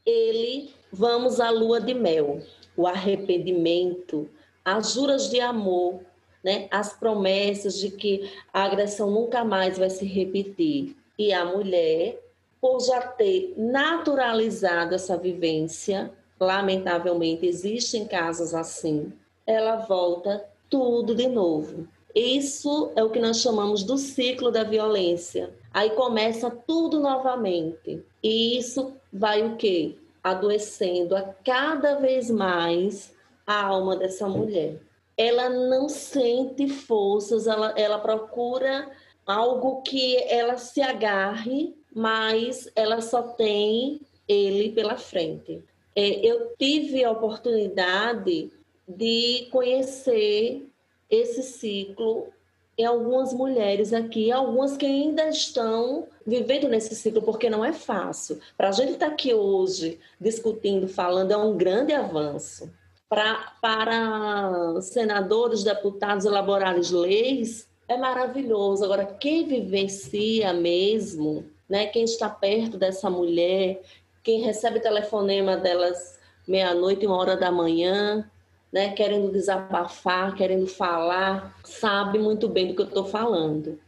ele 0.06 0.72
vamos 0.90 1.38
à 1.38 1.50
lua 1.50 1.82
de 1.82 1.92
mel, 1.92 2.40
o 2.74 2.86
arrependimento, 2.86 4.26
as 4.64 4.94
juras 4.94 5.28
de 5.28 5.38
amor, 5.38 6.00
né? 6.42 6.66
As 6.70 6.94
promessas 6.94 7.78
de 7.78 7.90
que 7.90 8.32
a 8.54 8.62
agressão 8.62 9.10
nunca 9.10 9.44
mais 9.44 9.76
vai 9.76 9.90
se 9.90 10.06
repetir. 10.06 10.96
E 11.18 11.34
a 11.34 11.44
mulher, 11.44 12.18
por 12.62 12.80
já 12.80 13.02
ter 13.02 13.52
naturalizado 13.54 14.94
essa 14.94 15.18
vivência, 15.18 16.10
lamentavelmente 16.40 17.44
existem 17.44 18.06
casos 18.06 18.54
assim, 18.54 19.12
ela 19.46 19.76
volta 19.76 20.42
tudo 20.70 21.14
de 21.14 21.28
novo. 21.28 21.86
Isso 22.14 22.92
é 22.94 23.02
o 23.02 23.10
que 23.10 23.18
nós 23.18 23.40
chamamos 23.40 23.82
do 23.82 23.98
ciclo 23.98 24.50
da 24.50 24.62
violência. 24.62 25.52
Aí 25.72 25.90
começa 25.90 26.48
tudo 26.50 27.00
novamente. 27.00 28.04
E 28.22 28.56
isso 28.56 28.94
vai 29.12 29.42
o 29.44 29.56
quê? 29.56 29.96
Adoecendo 30.22 31.16
a 31.16 31.22
cada 31.22 31.96
vez 31.96 32.30
mais 32.30 33.12
a 33.46 33.64
alma 33.64 33.96
dessa 33.96 34.28
mulher. 34.28 34.80
Ela 35.16 35.48
não 35.48 35.88
sente 35.88 36.68
forças, 36.68 37.46
ela, 37.46 37.74
ela 37.76 37.98
procura 37.98 38.90
algo 39.26 39.82
que 39.82 40.16
ela 40.28 40.56
se 40.56 40.80
agarre, 40.80 41.74
mas 41.94 42.70
ela 42.76 43.00
só 43.00 43.22
tem 43.22 44.00
ele 44.28 44.70
pela 44.70 44.96
frente. 44.96 45.62
É, 45.94 46.26
eu 46.26 46.54
tive 46.58 47.04
a 47.04 47.10
oportunidade 47.10 48.50
de 48.86 49.48
conhecer 49.50 50.66
esse 51.10 51.42
ciclo 51.42 52.32
em 52.76 52.84
algumas 52.84 53.32
mulheres 53.32 53.92
aqui, 53.92 54.32
algumas 54.32 54.76
que 54.76 54.84
ainda 54.84 55.28
estão 55.28 56.08
vivendo 56.26 56.68
nesse 56.68 56.94
ciclo, 56.94 57.22
porque 57.22 57.48
não 57.48 57.64
é 57.64 57.72
fácil. 57.72 58.40
Para 58.56 58.68
a 58.68 58.72
gente 58.72 58.92
estar 58.92 59.06
tá 59.06 59.12
aqui 59.12 59.32
hoje 59.32 60.00
discutindo, 60.20 60.88
falando, 60.88 61.30
é 61.30 61.36
um 61.36 61.56
grande 61.56 61.92
avanço. 61.92 62.72
Pra, 63.08 63.52
para 63.60 64.80
senadores, 64.80 65.62
deputados 65.62 66.24
elaborarem 66.24 66.82
leis, 66.90 67.68
é 67.86 67.96
maravilhoso. 67.96 68.84
Agora, 68.84 69.06
quem 69.06 69.46
vivencia 69.46 70.52
mesmo, 70.52 71.44
né, 71.68 71.86
quem 71.86 72.02
está 72.02 72.28
perto 72.28 72.76
dessa 72.76 73.08
mulher, 73.08 73.82
quem 74.22 74.40
recebe 74.40 74.80
telefonema 74.80 75.56
delas 75.56 76.18
meia-noite, 76.46 77.06
uma 77.06 77.16
hora 77.16 77.36
da 77.36 77.52
manhã, 77.52 78.28
né, 78.74 78.90
querendo 78.90 79.30
desabafar, 79.30 80.34
querendo 80.34 80.66
falar, 80.66 81.56
sabe 81.62 82.18
muito 82.18 82.48
bem 82.48 82.66
do 82.66 82.74
que 82.74 82.82
eu 82.82 82.88
estou 82.88 83.04
falando. 83.04 83.78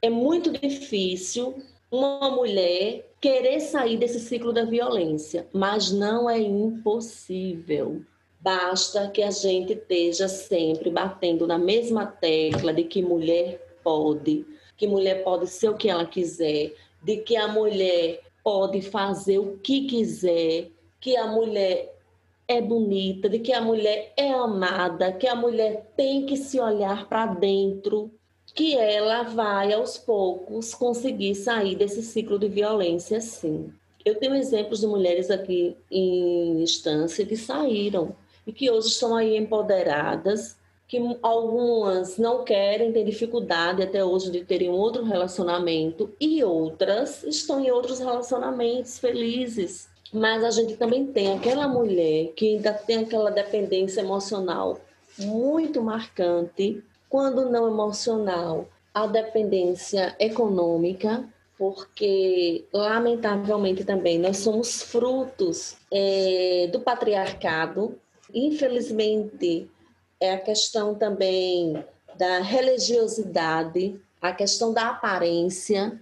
É 0.00 0.08
muito 0.08 0.50
difícil 0.50 1.62
uma 1.92 2.30
mulher 2.30 3.06
querer 3.20 3.60
sair 3.60 3.98
desse 3.98 4.18
ciclo 4.18 4.50
da 4.50 4.64
violência, 4.64 5.46
mas 5.52 5.92
não 5.92 6.30
é 6.30 6.40
impossível. 6.40 8.00
Basta 8.40 9.10
que 9.10 9.22
a 9.22 9.30
gente 9.30 9.74
esteja 9.74 10.26
sempre 10.26 10.88
batendo 10.88 11.46
na 11.46 11.58
mesma 11.58 12.06
tecla 12.06 12.72
de 12.72 12.84
que 12.84 13.02
mulher 13.02 13.60
pode, 13.84 14.46
que 14.74 14.86
mulher 14.86 15.22
pode 15.22 15.48
ser 15.48 15.68
o 15.68 15.76
que 15.76 15.90
ela 15.90 16.06
quiser, 16.06 16.72
de 17.02 17.18
que 17.18 17.36
a 17.36 17.46
mulher 17.46 18.22
pode 18.42 18.80
fazer 18.80 19.38
o 19.38 19.58
que 19.58 19.86
quiser, 19.86 20.70
que 20.98 21.14
a 21.14 21.26
mulher 21.26 21.99
é 22.50 22.60
bonita, 22.60 23.28
de 23.28 23.38
que 23.38 23.52
a 23.52 23.60
mulher 23.60 24.12
é 24.16 24.32
amada, 24.32 25.12
que 25.12 25.28
a 25.28 25.36
mulher 25.36 25.92
tem 25.96 26.26
que 26.26 26.36
se 26.36 26.58
olhar 26.58 27.08
para 27.08 27.26
dentro, 27.26 28.10
que 28.52 28.76
ela 28.76 29.22
vai 29.22 29.72
aos 29.72 29.96
poucos 29.96 30.74
conseguir 30.74 31.36
sair 31.36 31.76
desse 31.76 32.02
ciclo 32.02 32.40
de 32.40 32.48
violência, 32.48 33.20
sim. 33.20 33.72
Eu 34.04 34.16
tenho 34.16 34.34
exemplos 34.34 34.80
de 34.80 34.88
mulheres 34.88 35.30
aqui 35.30 35.76
em 35.88 36.60
instância 36.60 37.24
que 37.24 37.36
saíram 37.36 38.16
e 38.44 38.52
que 38.52 38.68
hoje 38.68 38.88
estão 38.88 39.14
aí 39.14 39.36
empoderadas, 39.36 40.56
que 40.88 40.98
algumas 41.22 42.18
não 42.18 42.42
querem, 42.42 42.90
têm 42.90 43.04
dificuldade 43.04 43.80
até 43.80 44.04
hoje 44.04 44.28
de 44.28 44.44
terem 44.44 44.70
outro 44.70 45.04
relacionamento 45.04 46.12
e 46.20 46.42
outras 46.42 47.22
estão 47.22 47.64
em 47.64 47.70
outros 47.70 48.00
relacionamentos 48.00 48.98
felizes 48.98 49.89
mas 50.12 50.44
a 50.44 50.50
gente 50.50 50.76
também 50.76 51.06
tem 51.06 51.34
aquela 51.34 51.68
mulher 51.68 52.32
que 52.34 52.56
ainda 52.56 52.72
tem 52.72 52.98
aquela 52.98 53.30
dependência 53.30 54.00
emocional 54.00 54.80
muito 55.18 55.82
marcante, 55.82 56.82
quando 57.08 57.50
não 57.50 57.66
emocional, 57.66 58.68
a 58.94 59.06
dependência 59.06 60.14
econômica, 60.18 61.28
porque 61.58 62.64
lamentavelmente 62.72 63.84
também 63.84 64.18
nós 64.18 64.38
somos 64.38 64.82
frutos 64.82 65.76
é, 65.92 66.68
do 66.72 66.80
patriarcado, 66.80 67.98
Infelizmente, 68.34 69.70
é 70.20 70.32
a 70.32 70.40
questão 70.40 70.94
também 70.94 71.84
da 72.16 72.40
religiosidade, 72.40 74.00
a 74.20 74.32
questão 74.32 74.72
da 74.72 74.88
aparência, 74.88 76.00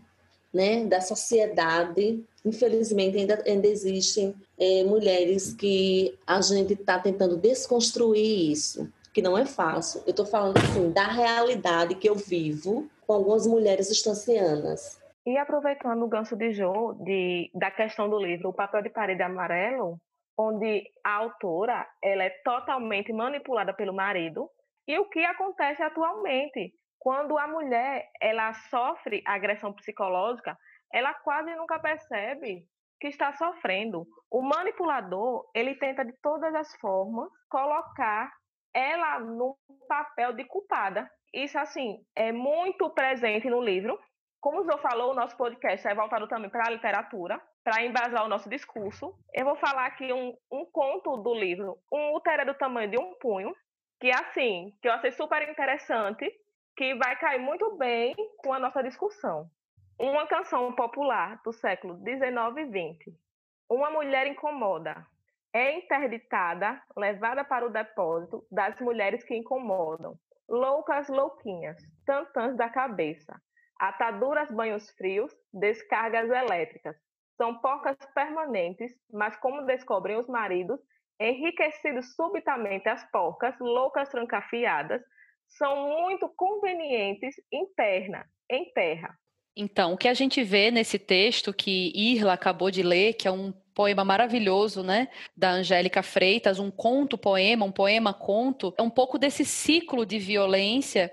né, 0.53 0.85
da 0.85 1.01
sociedade. 1.01 2.25
Infelizmente, 2.49 3.19
ainda, 3.19 3.43
ainda 3.47 3.67
existem 3.67 4.35
é, 4.59 4.83
mulheres 4.85 5.53
que 5.53 6.19
a 6.27 6.41
gente 6.41 6.73
está 6.73 6.99
tentando 6.99 7.37
desconstruir 7.37 8.51
isso, 8.51 8.91
que 9.13 9.21
não 9.21 9.37
é 9.37 9.45
fácil. 9.45 10.03
Eu 10.07 10.13
estou 10.13 10.25
falando 10.25 10.57
assim, 10.57 10.91
da 10.91 11.07
realidade 11.07 11.95
que 11.95 12.09
eu 12.09 12.15
vivo 12.15 12.89
com 13.07 13.13
algumas 13.13 13.47
mulheres 13.47 13.91
estancianas. 13.91 14.99
E 15.27 15.37
aproveitando 15.37 16.03
o 16.03 16.09
gancho 16.09 16.35
de 16.35 16.53
Jo, 16.53 16.95
de, 17.05 17.51
da 17.55 17.71
questão 17.71 18.09
do 18.09 18.19
livro 18.19 18.49
O 18.49 18.55
Papel 18.55 18.83
de 18.83 18.89
Parede 18.89 19.23
Amarelo, 19.23 20.01
onde 20.39 20.85
a 21.05 21.17
autora 21.17 21.87
ela 22.03 22.25
é 22.25 22.31
totalmente 22.43 23.13
manipulada 23.13 23.75
pelo 23.75 23.93
marido, 23.93 24.49
e 24.87 24.99
o 24.99 25.05
que 25.11 25.23
acontece 25.23 25.83
atualmente? 25.83 26.73
Quando 26.99 27.37
a 27.37 27.47
mulher 27.47 28.09
ela 28.23 28.55
sofre 28.71 29.23
agressão 29.27 29.71
psicológica, 29.75 30.57
ela 30.93 31.15
quase 31.15 31.55
nunca 31.55 31.79
percebe 31.79 32.67
que 33.01 33.09
está 33.09 33.33
sofrendo. 33.33 34.07
O 34.31 34.43
manipulador, 34.43 35.49
ele 35.55 35.75
tenta 35.77 36.05
de 36.05 36.13
todas 36.21 36.55
as 36.55 36.75
formas 36.77 37.29
colocar 37.49 38.31
ela 38.75 39.21
no 39.21 39.57
papel 39.89 40.33
de 40.33 40.45
culpada. 40.45 41.11
Isso, 41.33 41.59
assim, 41.59 41.99
é 42.15 42.33
muito 42.33 42.91
presente 42.91 43.49
no 43.49 43.61
livro. 43.61 43.99
Como 44.41 44.61
o 44.61 44.65
Zô 44.65 44.79
falou, 44.79 45.13
o 45.13 45.15
nosso 45.15 45.37
podcast 45.37 45.87
é 45.87 45.95
voltado 45.95 46.29
também 46.29 46.51
para 46.51 46.69
a 46.69 46.71
literatura, 46.71 47.41
para 47.65 47.85
embasar 47.85 48.25
o 48.25 48.29
nosso 48.29 48.49
discurso. 48.49 49.13
Eu 49.35 49.45
vou 49.45 49.57
falar 49.57 49.87
aqui 49.87 50.13
um, 50.13 50.37
um 50.51 50.65
conto 50.67 51.17
do 51.19 51.35
livro, 51.35 51.77
Um 51.93 52.15
útero 52.15 52.43
é 52.43 52.45
do 52.45 52.55
tamanho 52.55 52.91
de 52.91 52.99
um 52.99 53.15
punho, 53.15 53.55
que, 54.01 54.11
assim, 54.11 54.73
que 54.81 54.89
eu 54.89 54.93
achei 54.93 55.11
super 55.11 55.49
interessante, 55.49 56.31
que 56.77 56.95
vai 56.95 57.17
cair 57.19 57.41
muito 57.41 57.77
bem 57.77 58.15
com 58.39 58.53
a 58.53 58.61
nossa 58.61 58.81
discussão. 58.83 59.51
Uma 60.01 60.29
canção 60.29 60.73
popular 60.77 61.41
do 61.43 61.53
século 61.53 61.97
XIX 61.97 62.57
e 62.57 62.95
XX. 62.95 63.19
Uma 63.69 63.91
mulher 63.91 64.29
incomoda. 64.29 65.05
É 65.53 65.77
interditada, 65.77 66.81
levada 66.97 67.43
para 67.43 67.67
o 67.67 67.71
depósito 67.71 68.47
das 68.49 68.81
mulheres 68.81 69.25
que 69.25 69.35
incomodam. 69.35 70.17
Loucas 70.49 71.09
louquinhas, 71.09 71.77
tantãs 72.07 72.57
da 72.57 72.69
cabeça. 72.69 73.43
Ataduras 73.77 74.49
banhos 74.53 74.89
frios, 74.91 75.35
descargas 75.53 76.31
elétricas. 76.31 76.97
São 77.37 77.59
porcas 77.59 77.97
permanentes, 78.15 78.93
mas 79.13 79.37
como 79.39 79.67
descobrem 79.67 80.17
os 80.17 80.29
maridos, 80.29 80.79
enriquecidos 81.19 82.15
subitamente 82.15 82.89
as 82.89 83.03
porcas, 83.11 83.59
loucas 83.59 84.09
trancafiadas, 84.11 85.03
são 85.49 85.89
muito 85.89 86.29
convenientes 86.37 87.35
em 87.51 87.67
terra, 87.75 88.25
em 88.49 88.73
terra. 88.73 89.13
Então, 89.61 89.95
o 89.95 89.97
que 89.97 90.07
a 90.07 90.15
gente 90.15 90.41
vê 90.45 90.71
nesse 90.71 91.01
texto 91.01 91.53
que 91.53 91.91
Irla 91.93 92.33
acabou 92.33 92.71
de 92.71 92.81
ler, 92.81 93.15
que 93.15 93.27
é 93.27 93.33
um 93.33 93.53
poema 93.75 94.05
maravilhoso, 94.05 94.85
né, 94.85 95.09
da 95.37 95.51
Angélica 95.51 96.01
Freitas, 96.01 96.61
um 96.61 96.71
conto-poema, 96.71 97.65
um 97.65 97.73
poema-conto, 97.73 98.73
é 98.79 98.83
um 98.83 98.89
pouco 98.89 99.19
desse 99.19 99.45
ciclo 99.45 100.07
de 100.07 100.17
violência 100.17 101.13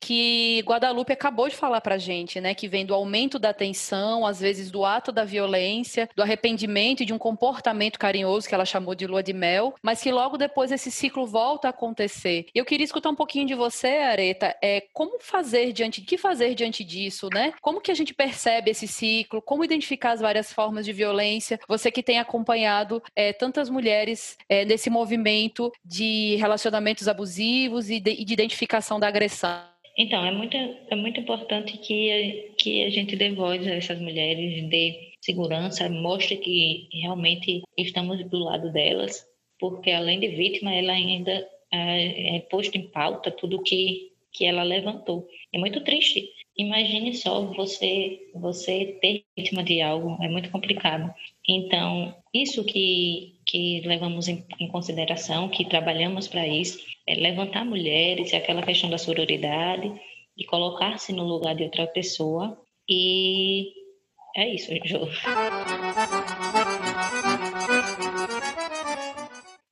que 0.00 0.62
Guadalupe 0.66 1.12
acabou 1.12 1.48
de 1.48 1.56
falar 1.56 1.80
para 1.80 1.98
gente, 1.98 2.40
né, 2.40 2.54
que 2.54 2.68
vem 2.68 2.86
do 2.86 2.94
aumento 2.94 3.38
da 3.38 3.52
tensão, 3.52 4.26
às 4.26 4.40
vezes 4.40 4.70
do 4.70 4.84
ato 4.84 5.10
da 5.10 5.24
violência, 5.24 6.08
do 6.14 6.22
arrependimento 6.22 7.02
e 7.02 7.06
de 7.06 7.12
um 7.12 7.18
comportamento 7.18 7.98
carinhoso 7.98 8.48
que 8.48 8.54
ela 8.54 8.64
chamou 8.64 8.94
de 8.94 9.06
lua 9.06 9.22
de 9.22 9.32
mel, 9.32 9.74
mas 9.82 10.00
que 10.02 10.12
logo 10.12 10.36
depois 10.36 10.70
esse 10.70 10.90
ciclo 10.90 11.26
volta 11.26 11.68
a 11.68 11.70
acontecer. 11.70 12.46
Eu 12.54 12.64
queria 12.64 12.84
escutar 12.84 13.10
um 13.10 13.14
pouquinho 13.14 13.46
de 13.46 13.54
você, 13.54 13.88
Areta, 13.88 14.56
é 14.62 14.82
como 14.92 15.18
fazer 15.20 15.72
diante, 15.72 16.00
que 16.00 16.18
fazer 16.18 16.54
diante 16.54 16.84
disso, 16.84 17.28
né? 17.32 17.52
Como 17.60 17.80
que 17.80 17.90
a 17.90 17.94
gente 17.94 18.14
percebe 18.14 18.70
esse 18.70 18.86
ciclo? 18.86 19.42
Como 19.42 19.64
identificar 19.64 20.12
as 20.12 20.20
várias 20.20 20.52
formas 20.52 20.84
de 20.84 20.92
violência? 20.92 21.58
Você 21.68 21.90
que 21.90 22.02
tem 22.02 22.18
acompanhado 22.18 23.02
é, 23.14 23.32
tantas 23.32 23.68
mulheres 23.68 24.36
é, 24.48 24.64
nesse 24.64 24.90
movimento 24.90 25.72
de 25.84 26.36
relacionamentos 26.36 27.08
abusivos 27.08 27.90
e 27.90 28.00
de, 28.00 28.10
e 28.10 28.24
de 28.24 28.32
identificação 28.32 29.00
da 29.00 29.08
agressão. 29.08 29.75
Então, 29.98 30.24
é 30.24 30.30
muito, 30.30 30.56
é 30.56 30.94
muito 30.94 31.20
importante 31.20 31.78
que, 31.78 32.54
que 32.58 32.82
a 32.82 32.90
gente 32.90 33.16
dê 33.16 33.30
voz 33.30 33.66
a 33.66 33.74
essas 33.74 33.98
mulheres, 33.98 34.68
dê 34.68 35.12
segurança, 35.20 35.88
mostre 35.88 36.36
que 36.36 36.88
realmente 36.92 37.62
estamos 37.76 38.22
do 38.28 38.38
lado 38.38 38.70
delas, 38.72 39.26
porque 39.58 39.90
além 39.90 40.20
de 40.20 40.28
vítima, 40.28 40.74
ela 40.74 40.92
ainda 40.92 41.48
é, 41.72 42.36
é 42.36 42.40
posto 42.40 42.76
em 42.76 42.88
pauta 42.88 43.30
tudo 43.30 43.62
que, 43.62 44.12
que 44.32 44.44
ela 44.44 44.62
levantou. 44.62 45.26
É 45.52 45.58
muito 45.58 45.82
triste. 45.82 46.30
Imagine 46.58 47.14
só 47.14 47.42
você 47.52 48.18
você 48.34 48.98
ter 49.00 49.24
vítima 49.36 49.62
de 49.62 49.80
algo, 49.80 50.16
é 50.22 50.28
muito 50.28 50.50
complicado. 50.50 51.12
Então, 51.46 52.14
isso 52.32 52.64
que, 52.64 53.34
que 53.46 53.80
levamos 53.84 54.28
em, 54.28 54.44
em 54.60 54.68
consideração, 54.68 55.48
que 55.48 55.64
trabalhamos 55.64 56.28
para 56.28 56.46
isso, 56.46 56.78
é 57.08 57.14
levantar 57.14 57.64
mulheres, 57.64 58.32
é 58.32 58.38
aquela 58.38 58.62
questão 58.62 58.90
da 58.90 58.98
sororidade, 58.98 59.92
de 60.36 60.44
colocar-se 60.46 61.12
no 61.12 61.24
lugar 61.24 61.54
de 61.54 61.62
outra 61.62 61.86
pessoa. 61.86 62.60
E 62.88 63.72
é 64.36 64.52
isso, 64.52 64.72
Jô. 64.84 65.08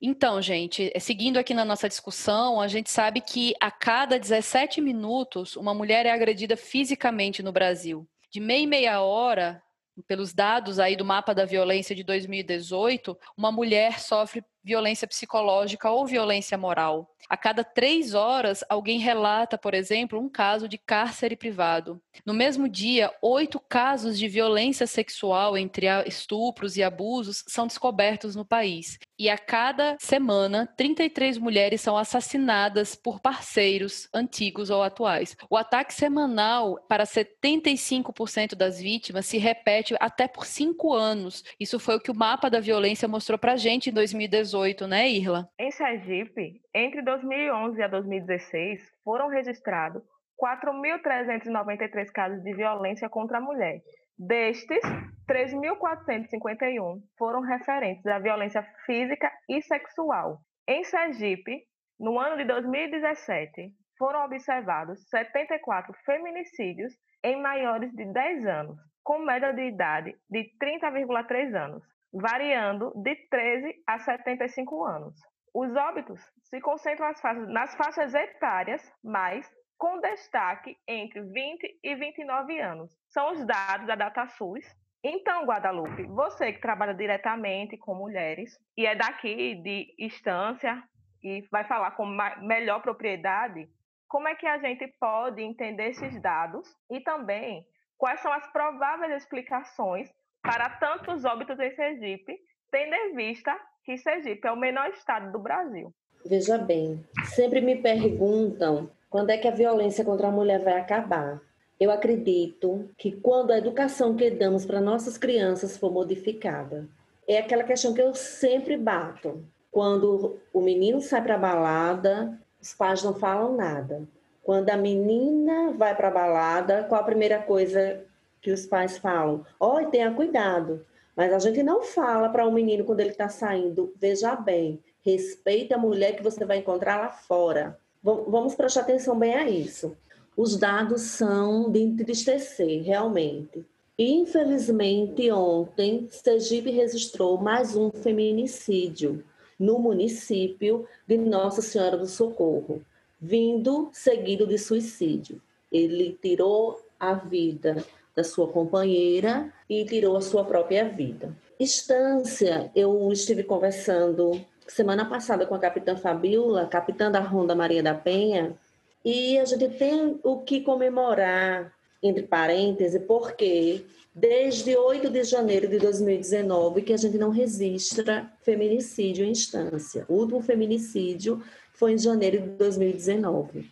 Então, 0.01 0.41
gente, 0.41 0.91
seguindo 0.99 1.37
aqui 1.37 1.53
na 1.53 1.65
nossa 1.65 1.89
discussão, 1.89 2.61
a 2.61 2.67
gente 2.67 2.89
sabe 2.89 3.21
que 3.21 3.53
a 3.59 3.71
cada 3.71 4.19
17 4.19 4.79
minutos 4.79 5.55
uma 5.55 5.73
mulher 5.73 6.05
é 6.05 6.11
agredida 6.11 6.55
fisicamente 6.55 7.43
no 7.43 7.51
Brasil. 7.51 8.07
De 8.31 8.39
meia 8.39 8.63
e 8.63 8.67
meia 8.67 9.01
hora, 9.01 9.61
pelos 10.07 10.33
dados 10.33 10.79
aí 10.79 10.95
do 10.95 11.05
mapa 11.05 11.33
da 11.33 11.45
violência 11.45 11.95
de 11.95 12.03
2018, 12.03 13.17
uma 13.37 13.51
mulher 13.51 13.99
sofre 13.99 14.43
violência 14.65 15.07
psicológica 15.07 15.91
ou 15.91 16.07
violência 16.07 16.57
moral. 16.57 17.15
A 17.29 17.37
cada 17.37 17.63
três 17.63 18.13
horas, 18.13 18.63
alguém 18.69 18.99
relata, 18.99 19.57
por 19.57 19.73
exemplo, 19.73 20.19
um 20.19 20.29
caso 20.29 20.67
de 20.67 20.77
cárcere 20.77 21.35
privado. 21.35 22.01
No 22.25 22.33
mesmo 22.33 22.69
dia, 22.69 23.11
oito 23.21 23.59
casos 23.59 24.17
de 24.17 24.27
violência 24.27 24.85
sexual, 24.85 25.57
entre 25.57 25.87
estupros 26.07 26.77
e 26.77 26.83
abusos, 26.83 27.43
são 27.47 27.65
descobertos 27.65 28.35
no 28.35 28.45
país. 28.45 28.99
E 29.17 29.29
a 29.29 29.37
cada 29.37 29.95
semana, 29.99 30.67
33 30.77 31.37
mulheres 31.37 31.81
são 31.81 31.97
assassinadas 31.97 32.95
por 32.95 33.19
parceiros 33.19 34.09
antigos 34.13 34.69
ou 34.69 34.83
atuais. 34.83 35.37
O 35.49 35.55
ataque 35.55 35.93
semanal 35.93 36.77
para 36.87 37.05
75% 37.05 38.55
das 38.55 38.79
vítimas 38.79 39.25
se 39.25 39.37
repete 39.37 39.95
até 39.99 40.27
por 40.27 40.45
cinco 40.45 40.93
anos. 40.93 41.43
Isso 41.59 41.79
foi 41.79 41.95
o 41.95 41.99
que 41.99 42.11
o 42.11 42.15
mapa 42.15 42.49
da 42.49 42.59
violência 42.59 43.07
mostrou 43.07 43.39
para 43.39 43.55
gente 43.55 43.89
em 43.89 43.93
2018, 43.93 44.54
né, 44.87 45.09
Irla? 45.09 45.49
Em 45.59 45.69
Sergipe, 45.69 46.61
entre 46.73 47.01
2011 47.01 47.83
a 47.83 47.87
2016, 47.87 48.81
foram 49.03 49.27
registrados 49.27 50.01
4.393 50.41 52.11
casos 52.11 52.41
de 52.43 52.53
violência 52.53 53.09
contra 53.09 53.39
a 53.39 53.41
mulher. 53.41 53.81
Destes, 54.17 54.81
3.451 55.27 57.01
foram 57.17 57.41
referentes 57.41 58.05
à 58.05 58.17
violência 58.19 58.63
física 58.85 59.29
e 59.49 59.61
sexual. 59.61 60.39
Em 60.67 60.83
Sergipe, 60.83 61.63
no 61.99 62.17
ano 62.17 62.37
de 62.37 62.45
2017, 62.45 63.73
foram 63.97 64.23
observados 64.23 65.07
74 65.09 65.93
feminicídios 66.05 66.93
em 67.23 67.41
maiores 67.41 67.91
de 67.91 68.05
10 68.05 68.45
anos, 68.45 68.77
com 69.03 69.19
média 69.19 69.51
de 69.51 69.63
idade 69.63 70.15
de 70.29 70.49
30,3 70.61 71.55
anos, 71.55 71.83
variando 72.15 72.93
de 72.95 73.15
13 73.29 73.83
a 73.85 73.99
75 73.99 74.83
anos. 74.85 75.19
Os 75.53 75.75
óbitos 75.75 76.21
se 76.43 76.59
concentram 76.61 77.07
nas 77.07 77.21
faixas, 77.21 77.47
nas 77.49 77.75
faixas 77.75 78.13
etárias, 78.13 78.93
mas 79.03 79.49
com 79.77 79.99
destaque 79.99 80.77
entre 80.87 81.21
20 81.21 81.79
e 81.83 81.95
29 81.95 82.59
anos. 82.59 82.91
São 83.09 83.31
os 83.33 83.45
dados 83.45 83.87
da 83.87 83.95
DataSUS. 83.95 84.65
Então, 85.03 85.45
Guadalupe, 85.45 86.03
você 86.07 86.53
que 86.53 86.61
trabalha 86.61 86.93
diretamente 86.93 87.77
com 87.77 87.93
mulheres 87.93 88.57
e 88.77 88.85
é 88.85 88.95
daqui 88.95 89.55
de 89.55 89.93
instância 89.99 90.81
e 91.21 91.41
vai 91.51 91.65
falar 91.65 91.91
com 91.91 92.05
melhor 92.41 92.81
propriedade, 92.81 93.67
como 94.07 94.27
é 94.27 94.35
que 94.35 94.47
a 94.47 94.57
gente 94.57 94.87
pode 94.99 95.41
entender 95.41 95.89
esses 95.89 96.19
dados 96.21 96.67
e 96.89 97.01
também 97.01 97.65
quais 97.97 98.19
são 98.21 98.31
as 98.31 98.47
prováveis 98.51 99.23
explicações 99.23 100.09
para 100.45 100.69
tantos 100.69 101.25
óbitos 101.25 101.59
em 101.59 101.75
Sergipe, 101.75 102.37
tendo 102.71 102.93
em 102.93 103.15
vista 103.15 103.57
que 103.83 103.97
Sergipe 103.97 104.47
é 104.47 104.51
o 104.51 104.57
menor 104.57 104.89
estado 104.89 105.31
do 105.31 105.39
Brasil. 105.39 105.91
Veja 106.23 106.57
bem, 106.57 107.03
sempre 107.25 107.61
me 107.61 107.75
perguntam 107.75 108.89
quando 109.09 109.31
é 109.31 109.37
que 109.37 109.47
a 109.47 109.51
violência 109.51 110.05
contra 110.05 110.27
a 110.27 110.31
mulher 110.31 110.63
vai 110.63 110.79
acabar. 110.79 111.41
Eu 111.79 111.91
acredito 111.91 112.89
que 112.97 113.11
quando 113.11 113.51
a 113.51 113.57
educação 113.57 114.15
que 114.15 114.29
damos 114.31 114.65
para 114.65 114.79
nossas 114.79 115.17
crianças 115.17 115.77
for 115.77 115.91
modificada, 115.91 116.87
é 117.27 117.39
aquela 117.39 117.63
questão 117.63 117.93
que 117.93 118.01
eu 118.01 118.13
sempre 118.13 118.77
bato. 118.77 119.43
quando 119.71 120.39
o 120.53 120.61
menino 120.61 121.01
sai 121.01 121.21
para 121.21 121.35
a 121.35 121.37
balada, 121.37 122.39
os 122.61 122.73
pais 122.73 123.03
não 123.03 123.13
falam 123.13 123.57
nada. 123.57 124.07
Quando 124.41 124.69
a 124.69 124.77
menina 124.77 125.71
vai 125.71 125.93
para 125.93 126.07
a 126.07 126.11
balada, 126.11 126.85
qual 126.85 127.01
a 127.01 127.03
primeira 127.03 127.39
coisa 127.39 128.05
que 128.45 128.51
os 128.51 128.67
pais 128.67 128.99
falam? 128.99 129.43
Olha, 129.59 129.87
tenha 129.87 130.13
cuidado. 130.13 130.85
Mas 131.15 131.33
a 131.33 131.39
gente 131.39 131.63
não 131.63 131.81
fala 131.81 132.29
para 132.29 132.45
o 132.45 132.49
um 132.49 132.53
menino 132.53 132.85
quando 132.85 132.99
ele 132.99 133.09
está 133.09 133.27
saindo, 133.27 133.91
veja 133.99 134.35
bem, 134.35 134.79
respeite 135.01 135.73
a 135.73 135.79
mulher 135.79 136.15
que 136.15 136.21
você 136.21 136.45
vai 136.45 136.57
encontrar 136.59 136.97
lá 136.97 137.09
fora. 137.09 137.79
Vamos 138.03 138.53
prestar 138.53 138.81
atenção 138.81 139.17
bem 139.17 139.33
a 139.33 139.49
isso. 139.49 139.97
Os 140.37 140.57
dados 140.57 141.01
são 141.01 141.71
de 141.71 141.79
entristecer, 141.79 142.83
realmente. 142.83 143.65
Infelizmente, 143.97 145.31
ontem, 145.31 146.07
Sergipe 146.11 146.69
registrou 146.69 147.39
mais 147.39 147.75
um 147.75 147.89
feminicídio 147.89 149.23
no 149.57 149.79
município 149.79 150.85
de 151.07 151.17
Nossa 151.17 151.63
Senhora 151.63 151.97
do 151.97 152.05
Socorro, 152.05 152.83
vindo 153.19 153.89
seguido 153.91 154.45
de 154.45 154.59
suicídio. 154.59 155.41
Ele 155.71 156.15
tirou 156.21 156.85
a 156.99 157.13
vida 157.13 157.83
da 158.15 158.23
sua 158.23 158.47
companheira 158.47 159.51
e 159.69 159.83
tirou 159.85 160.15
a 160.15 160.21
sua 160.21 160.43
própria 160.43 160.87
vida. 160.87 161.35
Estância, 161.59 162.71
eu 162.75 163.11
estive 163.11 163.43
conversando 163.43 164.39
semana 164.67 165.05
passada 165.05 165.45
com 165.45 165.53
a 165.53 165.59
capitã 165.59 165.95
Fabiola, 165.95 166.67
capitã 166.67 167.11
da 167.11 167.19
Ronda 167.19 167.53
Maria 167.53 167.83
da 167.83 167.93
Penha, 167.93 168.55
e 169.03 169.37
a 169.37 169.45
gente 169.45 169.69
tem 169.69 170.19
o 170.23 170.39
que 170.39 170.61
comemorar 170.61 171.71
entre 172.01 172.23
parênteses, 172.23 173.01
porque 173.07 173.85
desde 174.13 174.75
8 174.75 175.09
de 175.09 175.23
janeiro 175.23 175.67
de 175.67 175.77
2019 175.77 176.81
que 176.81 176.93
a 176.93 176.97
gente 176.97 177.17
não 177.17 177.29
registra 177.29 178.31
feminicídio 178.41 179.25
em 179.25 179.31
instância. 179.31 180.05
O 180.07 180.15
último 180.15 180.41
feminicídio 180.41 181.43
foi 181.73 181.93
em 181.93 181.97
janeiro 181.97 182.41
de 182.41 182.49
2019, 182.49 183.69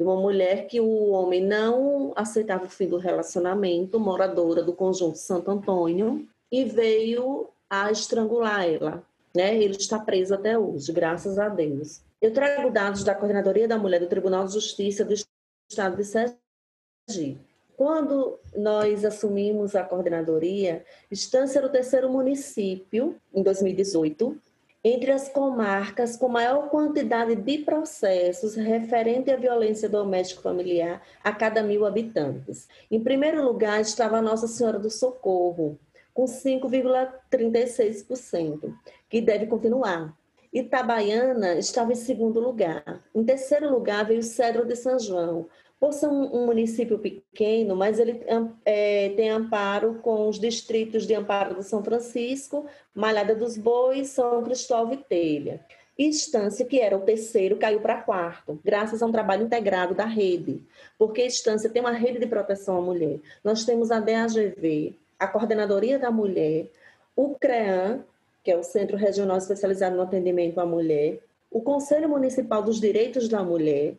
de 0.00 0.04
uma 0.04 0.16
mulher 0.16 0.66
que 0.66 0.80
o 0.80 1.10
homem 1.10 1.44
não 1.44 2.14
aceitava 2.16 2.64
o 2.64 2.70
fim 2.70 2.88
do 2.88 2.96
relacionamento, 2.96 4.00
moradora 4.00 4.62
do 4.62 4.72
conjunto 4.72 5.18
Santo 5.18 5.50
Antônio, 5.50 6.26
e 6.50 6.64
veio 6.64 7.50
a 7.68 7.92
estrangular 7.92 8.66
ela. 8.66 9.04
Né? 9.36 9.62
Ele 9.62 9.76
está 9.76 9.98
preso 9.98 10.32
até 10.32 10.58
hoje, 10.58 10.90
graças 10.90 11.38
a 11.38 11.50
Deus. 11.50 12.00
Eu 12.18 12.32
trago 12.32 12.70
dados 12.70 13.04
da 13.04 13.14
Coordenadoria 13.14 13.68
da 13.68 13.76
Mulher 13.76 14.00
do 14.00 14.06
Tribunal 14.06 14.46
de 14.46 14.54
Justiça 14.54 15.04
do 15.04 15.12
Estado 15.12 15.98
de 15.98 16.04
Sergipe 16.04 17.50
quando 17.76 18.38
nós 18.54 19.06
assumimos 19.06 19.74
a 19.74 19.82
coordenadoria, 19.82 20.84
Estância 21.10 21.60
era 21.60 21.66
o 21.66 21.70
terceiro 21.70 22.10
município, 22.10 23.16
em 23.32 23.42
2018, 23.42 24.36
entre 24.82 25.12
as 25.12 25.28
comarcas 25.28 26.16
com 26.16 26.28
maior 26.28 26.70
quantidade 26.70 27.36
de 27.36 27.58
processos 27.58 28.54
referente 28.54 29.30
à 29.30 29.36
violência 29.36 29.86
doméstica 29.88 30.40
familiar 30.40 31.02
a 31.22 31.30
cada 31.32 31.62
mil 31.62 31.84
habitantes. 31.84 32.66
Em 32.90 32.98
primeiro 32.98 33.44
lugar 33.44 33.78
estava 33.80 34.22
Nossa 34.22 34.48
Senhora 34.48 34.78
do 34.78 34.90
Socorro, 34.90 35.78
com 36.14 36.24
5,36%, 36.24 38.74
que 39.08 39.20
deve 39.20 39.46
continuar. 39.46 40.16
Itabaiana 40.52 41.54
estava 41.54 41.92
em 41.92 41.96
segundo 41.96 42.40
lugar. 42.40 43.00
Em 43.14 43.22
terceiro 43.22 43.70
lugar 43.70 44.04
veio 44.04 44.20
Cedro 44.22 44.66
de 44.66 44.74
São 44.74 44.98
João, 44.98 45.46
por 45.80 45.94
ser 45.94 46.08
um, 46.08 46.44
município 46.44 46.98
pequeno, 46.98 47.74
mas 47.74 47.98
ele 47.98 48.22
é, 48.66 49.08
tem 49.16 49.30
amparo 49.30 49.94
com 50.02 50.28
os 50.28 50.38
distritos 50.38 51.06
de 51.06 51.14
Amparo 51.14 51.54
do 51.54 51.62
São 51.62 51.82
Francisco, 51.82 52.66
Malhada 52.94 53.34
dos 53.34 53.56
Bois, 53.56 54.08
São 54.08 54.44
Cristóvão 54.44 54.92
e 54.92 54.98
Telha. 54.98 55.64
Estância, 55.98 56.64
que 56.66 56.80
era 56.80 56.96
o 56.96 57.00
terceiro, 57.00 57.56
caiu 57.56 57.80
para 57.80 58.02
quarto, 58.02 58.58
graças 58.64 59.02
a 59.02 59.06
um 59.06 59.12
trabalho 59.12 59.44
integrado 59.44 59.94
da 59.94 60.04
rede, 60.04 60.62
porque 60.98 61.22
Estância 61.22 61.68
tem 61.68 61.80
uma 61.80 61.92
rede 61.92 62.18
de 62.18 62.26
proteção 62.26 62.78
à 62.78 62.80
mulher. 62.80 63.18
Nós 63.42 63.64
temos 63.64 63.90
a 63.90 64.00
DAGV, 64.00 64.94
a 65.18 65.26
Coordenadoria 65.26 65.98
da 65.98 66.10
Mulher, 66.10 66.70
o 67.16 67.34
CREAM, 67.34 68.02
que 68.42 68.50
é 68.50 68.56
o 68.56 68.62
Centro 68.62 68.96
Regional 68.96 69.36
Especializado 69.36 69.96
no 69.96 70.02
Atendimento 70.02 70.58
à 70.58 70.64
Mulher, 70.64 71.18
o 71.50 71.60
Conselho 71.60 72.08
Municipal 72.08 72.62
dos 72.62 72.80
Direitos 72.80 73.28
da 73.28 73.42
Mulher, 73.42 73.94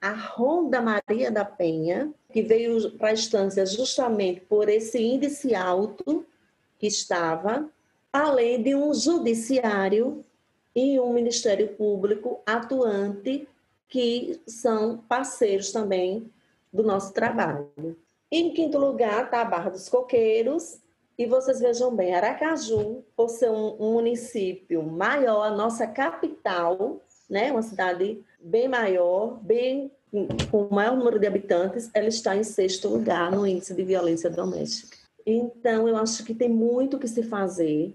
a 0.00 0.12
Ronda 0.12 0.80
Maria 0.80 1.30
da 1.30 1.44
Penha, 1.44 2.12
que 2.32 2.42
veio 2.42 2.90
para 2.92 3.08
a 3.08 3.12
instância 3.12 3.66
justamente 3.66 4.40
por 4.40 4.68
esse 4.68 5.02
índice 5.02 5.54
alto 5.54 6.24
que 6.78 6.86
estava, 6.86 7.68
além 8.12 8.62
de 8.62 8.74
um 8.74 8.94
judiciário 8.94 10.24
e 10.74 11.00
um 11.00 11.12
Ministério 11.12 11.68
Público 11.74 12.40
atuante, 12.46 13.48
que 13.88 14.40
são 14.46 14.98
parceiros 15.08 15.72
também 15.72 16.30
do 16.72 16.82
nosso 16.82 17.12
trabalho. 17.12 17.96
Em 18.30 18.52
quinto 18.52 18.78
lugar 18.78 19.24
está 19.24 19.40
a 19.40 19.44
Barra 19.44 19.70
dos 19.70 19.88
Coqueiros, 19.88 20.80
e 21.18 21.26
vocês 21.26 21.58
vejam 21.58 21.96
bem, 21.96 22.14
Aracaju, 22.14 23.02
por 23.16 23.28
ser 23.28 23.50
um 23.50 23.92
município 23.92 24.84
maior, 24.84 25.42
a 25.42 25.50
nossa 25.50 25.84
capital, 25.84 27.00
né, 27.28 27.50
uma 27.52 27.62
cidade 27.62 28.20
bem 28.40 28.68
maior, 28.68 29.38
bem 29.42 29.90
com 30.50 30.64
o 30.64 30.74
maior 30.74 30.96
número 30.96 31.18
de 31.18 31.26
habitantes, 31.26 31.90
ela 31.92 32.08
está 32.08 32.34
em 32.34 32.42
sexto 32.42 32.88
lugar 32.88 33.30
no 33.30 33.46
índice 33.46 33.74
de 33.74 33.82
violência 33.84 34.30
doméstica. 34.30 34.96
Então, 35.26 35.86
eu 35.86 35.96
acho 35.96 36.24
que 36.24 36.34
tem 36.34 36.48
muito 36.48 36.98
que 36.98 37.06
se 37.06 37.22
fazer 37.22 37.94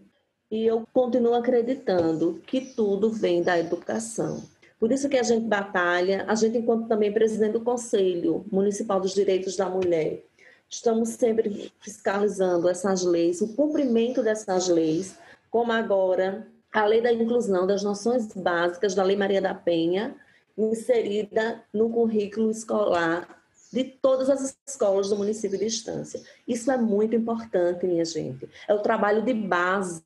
e 0.51 0.65
eu 0.67 0.87
continuo 0.93 1.33
acreditando 1.33 2.39
que 2.45 2.61
tudo 2.61 3.09
vem 3.09 3.41
da 3.41 3.57
educação. 3.57 4.43
Por 4.79 4.91
isso 4.91 5.09
que 5.09 5.17
a 5.17 5.23
gente 5.23 5.47
batalha, 5.47 6.25
a 6.27 6.35
gente 6.35 6.57
enquanto 6.57 6.87
também 6.87 7.11
presidente 7.11 7.53
do 7.53 7.61
Conselho 7.61 8.45
Municipal 8.51 8.99
dos 8.99 9.15
Direitos 9.15 9.55
da 9.55 9.67
Mulher, 9.67 10.23
estamos 10.69 11.09
sempre 11.09 11.71
fiscalizando 11.79 12.69
essas 12.69 13.03
leis, 13.03 13.41
o 13.41 13.55
cumprimento 13.55 14.21
dessas 14.21 14.67
leis, 14.67 15.17
como 15.49 15.71
agora 15.71 16.45
a 16.73 16.85
Lei 16.85 17.01
da 17.01 17.13
Inclusão 17.13 17.67
das 17.67 17.83
Noções 17.83 18.33
Básicas 18.33 18.95
da 18.95 19.03
Lei 19.03 19.15
Maria 19.15 19.39
da 19.39 19.53
Penha, 19.53 20.15
inserida 20.57 21.63
no 21.71 21.87
currículo 21.89 22.49
escolar 22.49 23.43
de 23.71 23.83
todas 23.83 24.29
as 24.29 24.57
escolas 24.67 25.09
do 25.09 25.15
município 25.15 25.57
de 25.57 25.65
Estância. 25.65 26.21
Isso 26.47 26.71
é 26.71 26.77
muito 26.77 27.15
importante, 27.15 27.85
minha 27.85 28.05
gente. 28.05 28.49
É 28.67 28.73
o 28.73 28.81
trabalho 28.81 29.21
de 29.21 29.33
base. 29.33 30.03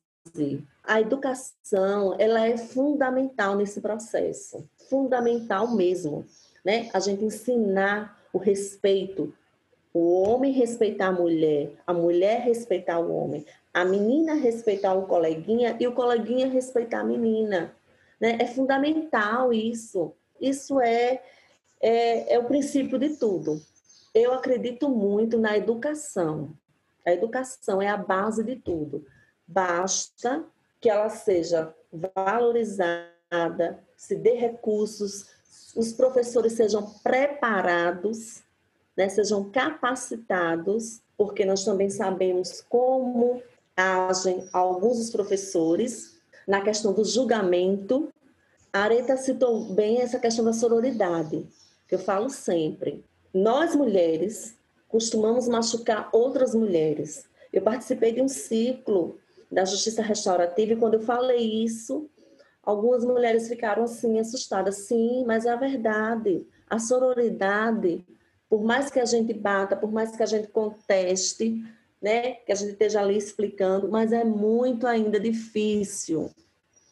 A 0.84 1.00
educação, 1.00 2.14
ela 2.18 2.46
é 2.46 2.56
fundamental 2.58 3.56
nesse 3.56 3.80
processo. 3.80 4.68
Fundamental 4.90 5.74
mesmo, 5.74 6.26
né? 6.62 6.90
A 6.92 7.00
gente 7.00 7.24
ensinar 7.24 8.18
o 8.30 8.36
respeito, 8.36 9.32
o 9.92 10.22
homem 10.22 10.52
respeitar 10.52 11.08
a 11.08 11.12
mulher, 11.12 11.72
a 11.86 11.94
mulher 11.94 12.42
respeitar 12.42 12.98
o 12.98 13.14
homem, 13.14 13.44
a 13.80 13.84
menina 13.84 14.34
respeitar 14.34 14.92
o 14.94 15.06
coleguinha 15.06 15.76
e 15.78 15.86
o 15.86 15.92
coleguinha 15.92 16.48
respeitar 16.48 17.00
a 17.00 17.04
menina. 17.04 17.72
Né? 18.20 18.36
É 18.40 18.46
fundamental 18.46 19.52
isso. 19.52 20.12
Isso 20.40 20.80
é, 20.80 21.22
é, 21.80 22.34
é 22.34 22.38
o 22.40 22.44
princípio 22.44 22.98
de 22.98 23.10
tudo. 23.10 23.62
Eu 24.12 24.32
acredito 24.32 24.88
muito 24.88 25.38
na 25.38 25.56
educação. 25.56 26.52
A 27.06 27.12
educação 27.12 27.80
é 27.80 27.86
a 27.86 27.96
base 27.96 28.42
de 28.42 28.56
tudo. 28.56 29.06
Basta 29.46 30.44
que 30.80 30.90
ela 30.90 31.08
seja 31.08 31.72
valorizada, 31.92 33.78
se 33.96 34.16
dê 34.16 34.34
recursos, 34.34 35.26
os 35.76 35.92
professores 35.92 36.54
sejam 36.54 36.94
preparados, 37.04 38.42
né, 38.96 39.08
sejam 39.08 39.48
capacitados, 39.50 41.00
porque 41.16 41.44
nós 41.44 41.64
também 41.64 41.88
sabemos 41.88 42.60
como 42.68 43.40
agem 43.78 44.48
alguns 44.52 44.98
dos 44.98 45.10
professores 45.10 46.18
na 46.46 46.60
questão 46.60 46.92
do 46.92 47.04
julgamento, 47.04 48.08
a 48.72 48.80
Areta 48.80 49.16
citou 49.16 49.72
bem 49.72 50.00
essa 50.00 50.18
questão 50.18 50.44
da 50.44 50.52
sororidade, 50.52 51.46
que 51.86 51.94
eu 51.94 51.98
falo 51.98 52.28
sempre. 52.28 53.04
Nós 53.32 53.76
mulheres 53.76 54.56
costumamos 54.88 55.46
machucar 55.46 56.08
outras 56.12 56.54
mulheres. 56.54 57.24
Eu 57.52 57.62
participei 57.62 58.12
de 58.12 58.20
um 58.20 58.28
ciclo 58.28 59.18
da 59.50 59.64
justiça 59.64 60.02
restaurativa 60.02 60.72
e 60.72 60.76
quando 60.76 60.94
eu 60.94 61.00
falei 61.00 61.62
isso, 61.64 62.08
algumas 62.62 63.04
mulheres 63.04 63.48
ficaram 63.48 63.84
assim 63.84 64.18
assustadas. 64.18 64.86
Sim, 64.86 65.24
mas 65.24 65.46
é 65.46 65.50
a 65.50 65.56
verdade. 65.56 66.46
A 66.68 66.78
sororidade, 66.78 68.04
por 68.48 68.62
mais 68.62 68.90
que 68.90 68.98
a 68.98 69.04
gente 69.04 69.32
bata, 69.32 69.76
por 69.76 69.92
mais 69.92 70.16
que 70.16 70.22
a 70.22 70.26
gente 70.26 70.48
conteste, 70.48 71.62
né, 72.00 72.34
que 72.34 72.52
a 72.52 72.54
gente 72.54 72.72
esteja 72.72 73.00
ali 73.00 73.16
explicando, 73.16 73.88
mas 73.88 74.12
é 74.12 74.24
muito 74.24 74.86
ainda 74.86 75.18
difícil. 75.18 76.30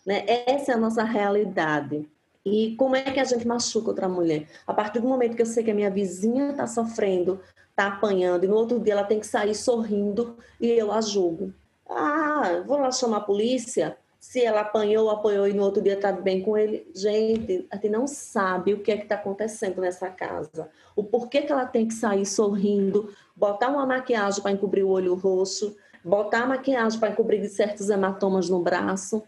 Né? 0.05 0.25
Essa 0.27 0.73
é 0.73 0.75
a 0.75 0.79
nossa 0.79 1.03
realidade. 1.05 2.09
E 2.45 2.77
como 2.77 2.95
é 2.95 3.03
que 3.03 3.19
a 3.19 3.25
gente 3.25 3.47
machuca 3.47 3.89
outra 3.89 4.09
mulher? 4.09 4.47
A 4.67 4.73
partir 4.73 5.01
do 5.01 5.09
momento 5.09 5.35
que 5.35 5.43
eu 5.43 5.47
sei 5.47 5.65
que 5.65 5.71
a 5.71 5.75
minha 5.75 5.91
vizinha 5.91 6.51
está 6.51 6.67
sofrendo, 6.67 7.41
está 7.71 7.89
apanhando, 7.89 8.45
e 8.45 8.49
no 8.49 8.55
outro 8.55 8.79
dia 8.79 8.93
ela 8.93 9.05
tem 9.05 9.19
que 9.19 9.27
sair 9.27 9.55
sorrindo 9.55 10.37
e 10.61 10.69
eu 10.69 10.93
a 10.93 11.01
julgo. 11.01 11.53
Ah, 11.89 12.63
vou 12.65 12.79
lá 12.79 12.91
chamar 12.93 13.19
a 13.19 13.21
polícia. 13.21 13.97
Se 14.27 14.43
ela 14.43 14.63
apanhou, 14.63 15.09
apoiou 15.09 15.47
e 15.47 15.53
no 15.53 15.63
outro 15.63 15.81
dia 15.81 15.95
está 15.95 16.11
bem 16.11 16.43
com 16.43 16.59
ele. 16.59 16.91
Gente, 16.93 17.65
a 17.71 17.77
gente 17.77 17.89
não 17.89 18.09
sabe 18.09 18.75
o 18.75 18.81
que 18.81 18.91
é 18.91 18.97
que 18.97 19.05
está 19.05 19.15
acontecendo 19.15 19.81
nessa 19.81 20.11
casa. 20.11 20.69
O 20.97 21.05
porquê 21.05 21.43
que 21.43 21.53
ela 21.53 21.65
tem 21.65 21.87
que 21.87 21.95
sair 21.95 22.27
sorrindo, 22.27 23.15
botar 23.37 23.69
uma 23.69 23.87
maquiagem 23.87 24.43
para 24.43 24.51
encobrir 24.51 24.83
o 24.83 24.89
olho 24.89 25.15
roxo, 25.15 25.77
botar 26.05 26.43
a 26.43 26.47
maquiagem 26.47 26.99
para 26.99 27.11
encobrir 27.11 27.49
certos 27.49 27.89
hematomas 27.89 28.51
no 28.51 28.61
braço, 28.61 29.23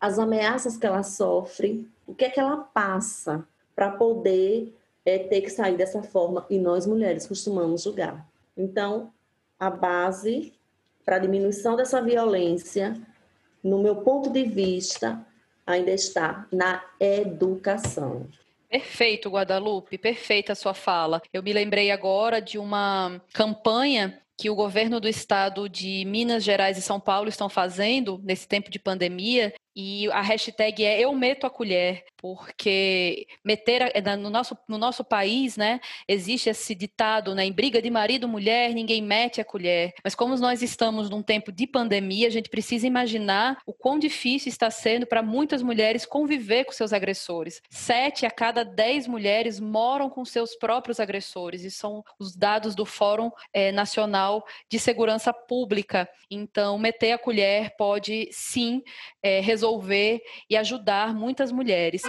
as 0.00 0.20
ameaças 0.20 0.76
que 0.76 0.86
ela 0.86 1.02
sofre, 1.02 1.90
o 2.06 2.14
que 2.14 2.26
é 2.26 2.30
que 2.30 2.38
ela 2.38 2.58
passa 2.58 3.44
para 3.74 3.90
poder 3.90 4.72
é, 5.04 5.18
ter 5.18 5.40
que 5.40 5.50
sair 5.50 5.76
dessa 5.76 6.00
forma. 6.00 6.46
E 6.48 6.60
nós 6.60 6.86
mulheres 6.86 7.26
costumamos 7.26 7.82
julgar. 7.82 8.24
Então, 8.56 9.12
a 9.58 9.68
base 9.68 10.52
para 11.04 11.16
a 11.16 11.18
diminuição 11.18 11.74
dessa 11.74 12.00
violência 12.00 12.96
no 13.64 13.78
meu 13.78 13.96
ponto 13.96 14.28
de 14.28 14.44
vista, 14.44 15.26
ainda 15.66 15.90
está 15.90 16.46
na 16.52 16.84
educação. 17.00 18.28
Perfeito, 18.68 19.30
Guadalupe, 19.30 19.96
perfeita 19.96 20.52
a 20.52 20.56
sua 20.56 20.74
fala. 20.74 21.22
Eu 21.32 21.42
me 21.42 21.52
lembrei 21.52 21.90
agora 21.90 22.42
de 22.42 22.58
uma 22.58 23.20
campanha 23.32 24.20
que 24.36 24.50
o 24.50 24.54
governo 24.54 25.00
do 25.00 25.08
estado 25.08 25.68
de 25.68 26.04
Minas 26.04 26.42
Gerais 26.42 26.76
e 26.76 26.82
São 26.82 26.98
Paulo 26.98 27.28
estão 27.28 27.48
fazendo 27.48 28.20
nesse 28.22 28.48
tempo 28.48 28.70
de 28.70 28.78
pandemia, 28.78 29.54
e 29.74 30.08
a 30.12 30.20
hashtag 30.20 30.84
é 30.84 31.00
eu 31.00 31.12
meto 31.14 31.46
a 31.46 31.50
colher, 31.50 32.04
porque 32.16 33.26
meter 33.44 33.82
a, 33.82 34.16
no, 34.16 34.30
nosso, 34.30 34.56
no 34.68 34.78
nosso 34.78 35.04
país, 35.04 35.56
né, 35.56 35.80
existe 36.06 36.48
esse 36.48 36.74
ditado, 36.74 37.34
né, 37.34 37.44
em 37.44 37.52
briga 37.52 37.82
de 37.82 37.90
marido 37.90 38.28
mulher, 38.28 38.72
ninguém 38.72 39.02
mete 39.02 39.40
a 39.40 39.44
colher. 39.44 39.92
Mas 40.02 40.14
como 40.14 40.36
nós 40.36 40.62
estamos 40.62 41.10
num 41.10 41.22
tempo 41.22 41.50
de 41.50 41.66
pandemia, 41.66 42.28
a 42.28 42.30
gente 42.30 42.48
precisa 42.48 42.86
imaginar 42.86 43.58
o 43.66 43.72
quão 43.72 43.98
difícil 43.98 44.48
está 44.48 44.70
sendo 44.70 45.06
para 45.06 45.22
muitas 45.22 45.60
mulheres 45.60 46.06
conviver 46.06 46.64
com 46.64 46.72
seus 46.72 46.92
agressores. 46.92 47.60
Sete 47.68 48.24
a 48.24 48.30
cada 48.30 48.64
dez 48.64 49.06
mulheres 49.06 49.58
moram 49.58 50.08
com 50.08 50.24
seus 50.24 50.54
próprios 50.56 51.00
agressores, 51.00 51.64
e 51.64 51.70
são 51.70 52.04
os 52.18 52.36
dados 52.36 52.74
do 52.74 52.86
Fórum 52.86 53.30
é, 53.52 53.72
Nacional 53.72 54.44
de 54.70 54.78
Segurança 54.78 55.32
Pública. 55.32 56.08
Então, 56.30 56.78
meter 56.78 57.12
a 57.12 57.18
colher 57.18 57.74
pode 57.76 58.28
sim 58.32 58.82
é, 59.22 59.40
resolver 59.40 59.63
resolver 59.64 60.22
e 60.48 60.56
ajudar 60.56 61.14
muitas 61.14 61.50
mulheres. 61.50 62.02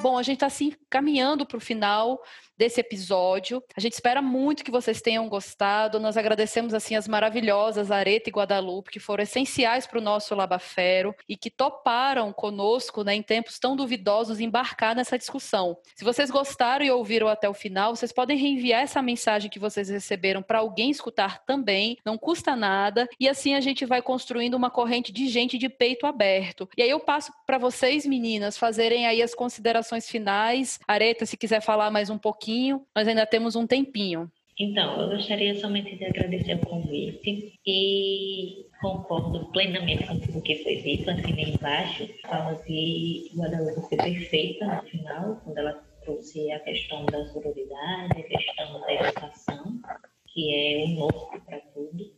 Bom, 0.00 0.16
a 0.16 0.22
gente 0.22 0.36
está 0.36 0.46
assim 0.46 0.72
caminhando 0.88 1.44
para 1.44 1.58
o 1.58 1.60
final 1.60 2.18
desse 2.58 2.80
episódio. 2.80 3.62
A 3.76 3.80
gente 3.80 3.92
espera 3.92 4.20
muito 4.20 4.64
que 4.64 4.70
vocês 4.70 5.00
tenham 5.00 5.28
gostado. 5.28 6.00
Nós 6.00 6.16
agradecemos 6.16 6.74
assim 6.74 6.96
as 6.96 7.06
maravilhosas 7.06 7.92
Areta 7.92 8.28
e 8.28 8.32
Guadalupe 8.32 8.90
que 8.90 8.98
foram 8.98 9.22
essenciais 9.22 9.86
para 9.86 9.98
o 9.98 10.02
nosso 10.02 10.34
Labafero 10.34 11.14
e 11.28 11.36
que 11.36 11.50
toparam 11.50 12.32
conosco, 12.32 13.04
né, 13.04 13.14
em 13.14 13.22
tempos 13.22 13.58
tão 13.60 13.76
duvidosos, 13.76 14.40
embarcar 14.40 14.96
nessa 14.96 15.16
discussão. 15.16 15.78
Se 15.94 16.04
vocês 16.04 16.30
gostaram 16.30 16.84
e 16.84 16.90
ouviram 16.90 17.28
até 17.28 17.48
o 17.48 17.54
final, 17.54 17.94
vocês 17.94 18.12
podem 18.12 18.36
reenviar 18.36 18.82
essa 18.82 19.00
mensagem 19.00 19.48
que 19.48 19.58
vocês 19.58 19.88
receberam 19.88 20.42
para 20.42 20.58
alguém 20.58 20.90
escutar 20.90 21.44
também. 21.44 21.96
Não 22.04 22.18
custa 22.18 22.56
nada 22.56 23.08
e 23.20 23.28
assim 23.28 23.54
a 23.54 23.60
gente 23.60 23.86
vai 23.86 24.02
construindo 24.02 24.54
uma 24.54 24.70
corrente 24.70 25.12
de 25.12 25.28
gente 25.28 25.56
de 25.56 25.68
peito 25.68 26.06
aberto. 26.06 26.68
E 26.76 26.82
aí 26.82 26.90
eu 26.90 26.98
passo 26.98 27.32
para 27.46 27.58
vocês, 27.58 28.04
meninas, 28.04 28.58
fazerem 28.58 29.06
aí 29.06 29.22
as 29.22 29.34
considerações 29.34 30.08
finais. 30.08 30.80
Areta, 30.88 31.24
se 31.24 31.36
quiser 31.36 31.60
falar 31.60 31.90
mais 31.90 32.10
um 32.10 32.18
pouquinho 32.18 32.47
pouquinho, 32.48 32.86
ainda 32.94 33.26
temos 33.26 33.54
um 33.54 33.66
tempinho. 33.66 34.30
Então, 34.58 35.00
eu 35.02 35.10
gostaria 35.10 35.54
somente 35.60 35.96
de 35.96 36.04
agradecer 36.04 36.54
o 36.54 36.66
convite 36.66 37.52
e 37.64 38.66
concordo 38.80 39.52
plenamente 39.52 40.04
com 40.06 40.18
tudo 40.18 40.42
que 40.42 40.56
foi 40.64 40.76
dito, 40.76 41.10
assinei 41.10 41.52
embaixo. 41.52 42.08
Fala 42.22 42.54
de 42.66 43.30
Guadalupe 43.36 43.88
foi 43.88 43.98
perfeita 43.98 44.66
no 44.66 44.82
final, 44.82 45.36
quando 45.44 45.58
ela 45.58 45.74
trouxe 46.02 46.50
a 46.50 46.58
questão 46.60 47.04
da 47.06 47.24
sororidade, 47.26 48.18
a 48.18 48.22
questão 48.22 48.80
da 48.80 48.94
educação, 48.94 49.80
que 50.26 50.54
é 50.54 50.84
o 50.86 50.88
norte 50.88 51.40
para 51.44 51.60
tudo. 51.60 52.12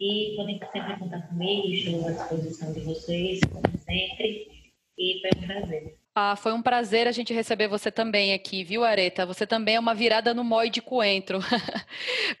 E 0.00 0.34
podem 0.36 0.58
sempre 0.72 0.98
contar 0.98 1.28
comigo, 1.28 1.68
estou 1.68 2.06
à 2.06 2.12
disposição 2.12 2.72
de 2.72 2.80
vocês, 2.80 3.40
como 3.52 3.78
sempre, 3.78 4.48
e 4.96 5.20
foi 5.20 5.30
um 5.36 5.46
prazer. 5.46 6.03
Ah, 6.16 6.36
foi 6.36 6.52
um 6.52 6.62
prazer 6.62 7.08
a 7.08 7.12
gente 7.12 7.34
receber 7.34 7.66
você 7.66 7.90
também 7.90 8.32
aqui, 8.32 8.62
viu, 8.62 8.84
Areta? 8.84 9.26
Você 9.26 9.44
também 9.44 9.74
é 9.74 9.80
uma 9.80 9.96
virada 9.96 10.32
no 10.32 10.44
mói 10.44 10.70
de 10.70 10.80
coentro. 10.80 11.40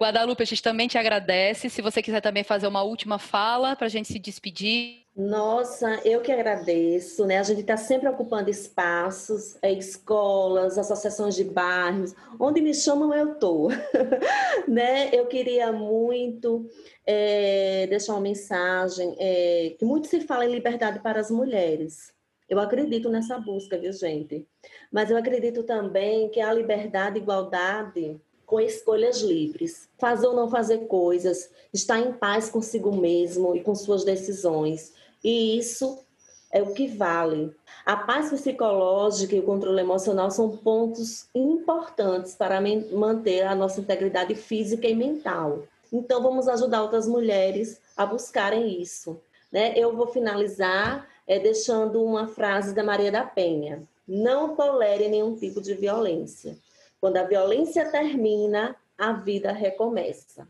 Guadalupe, 0.00 0.44
a 0.44 0.46
gente 0.46 0.62
também 0.62 0.86
te 0.86 0.96
agradece. 0.96 1.68
Se 1.68 1.82
você 1.82 2.00
quiser 2.00 2.20
também 2.20 2.44
fazer 2.44 2.68
uma 2.68 2.84
última 2.84 3.18
fala 3.18 3.74
para 3.74 3.86
a 3.86 3.90
gente 3.90 4.06
se 4.06 4.18
despedir. 4.20 5.02
Nossa, 5.16 6.00
eu 6.04 6.20
que 6.20 6.30
agradeço, 6.30 7.26
né? 7.26 7.38
A 7.38 7.42
gente 7.42 7.62
está 7.62 7.76
sempre 7.76 8.08
ocupando 8.08 8.48
espaços, 8.48 9.56
é, 9.60 9.72
escolas, 9.72 10.78
associações 10.78 11.34
de 11.34 11.42
bairros, 11.42 12.14
onde 12.38 12.60
me 12.60 12.74
chamam 12.74 13.12
eu 13.12 13.34
tô, 13.34 13.70
né? 14.68 15.10
Eu 15.12 15.26
queria 15.26 15.72
muito 15.72 16.68
é, 17.04 17.88
deixar 17.88 18.12
uma 18.12 18.20
mensagem 18.20 19.16
é, 19.18 19.74
que 19.76 19.84
muito 19.84 20.06
se 20.06 20.20
fala 20.20 20.46
em 20.46 20.52
liberdade 20.52 21.00
para 21.00 21.18
as 21.18 21.30
mulheres, 21.30 22.13
eu 22.54 22.60
acredito 22.60 23.08
nessa 23.08 23.38
busca, 23.38 23.76
viu, 23.76 23.92
gente? 23.92 24.46
Mas 24.90 25.10
eu 25.10 25.16
acredito 25.16 25.62
também 25.62 26.28
que 26.28 26.40
a 26.40 26.52
liberdade 26.52 27.18
e 27.18 27.22
igualdade 27.22 28.20
com 28.46 28.60
escolhas 28.60 29.20
livres, 29.20 29.88
fazer 29.98 30.26
ou 30.26 30.36
não 30.36 30.48
fazer 30.48 30.86
coisas, 30.86 31.50
estar 31.72 31.98
em 31.98 32.12
paz 32.12 32.48
consigo 32.48 32.94
mesmo 32.94 33.56
e 33.56 33.60
com 33.60 33.74
suas 33.74 34.04
decisões. 34.04 34.92
E 35.22 35.58
isso 35.58 35.98
é 36.52 36.62
o 36.62 36.72
que 36.72 36.86
vale. 36.86 37.54
A 37.84 37.96
paz 37.96 38.30
psicológica 38.30 39.34
e 39.34 39.40
o 39.40 39.44
controle 39.44 39.80
emocional 39.80 40.30
são 40.30 40.56
pontos 40.56 41.28
importantes 41.34 42.36
para 42.36 42.60
manter 42.92 43.42
a 43.42 43.54
nossa 43.54 43.80
integridade 43.80 44.34
física 44.34 44.86
e 44.86 44.94
mental. 44.94 45.64
Então, 45.92 46.22
vamos 46.22 46.46
ajudar 46.46 46.82
outras 46.82 47.08
mulheres 47.08 47.80
a 47.96 48.06
buscarem 48.06 48.80
isso. 48.80 49.20
Né? 49.50 49.72
Eu 49.76 49.96
vou 49.96 50.06
finalizar 50.08 51.08
é, 51.26 51.38
deixando 51.38 52.02
uma 52.04 52.26
frase 52.26 52.74
da 52.74 52.82
Maria 52.82 53.10
da 53.10 53.24
Penha: 53.24 53.82
Não 54.06 54.54
tolere 54.54 55.08
nenhum 55.08 55.34
tipo 55.34 55.60
de 55.60 55.74
violência. 55.74 56.56
Quando 57.00 57.16
a 57.16 57.24
violência 57.24 57.90
termina, 57.90 58.76
a 58.96 59.12
vida 59.12 59.52
recomeça. 59.52 60.46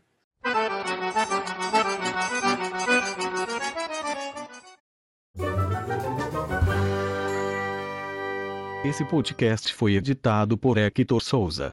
Esse 8.85 9.03
podcast 9.03 9.73
foi 9.73 9.95
editado 9.95 10.57
por 10.57 10.77
Hector 10.77 11.21
Souza. 11.21 11.71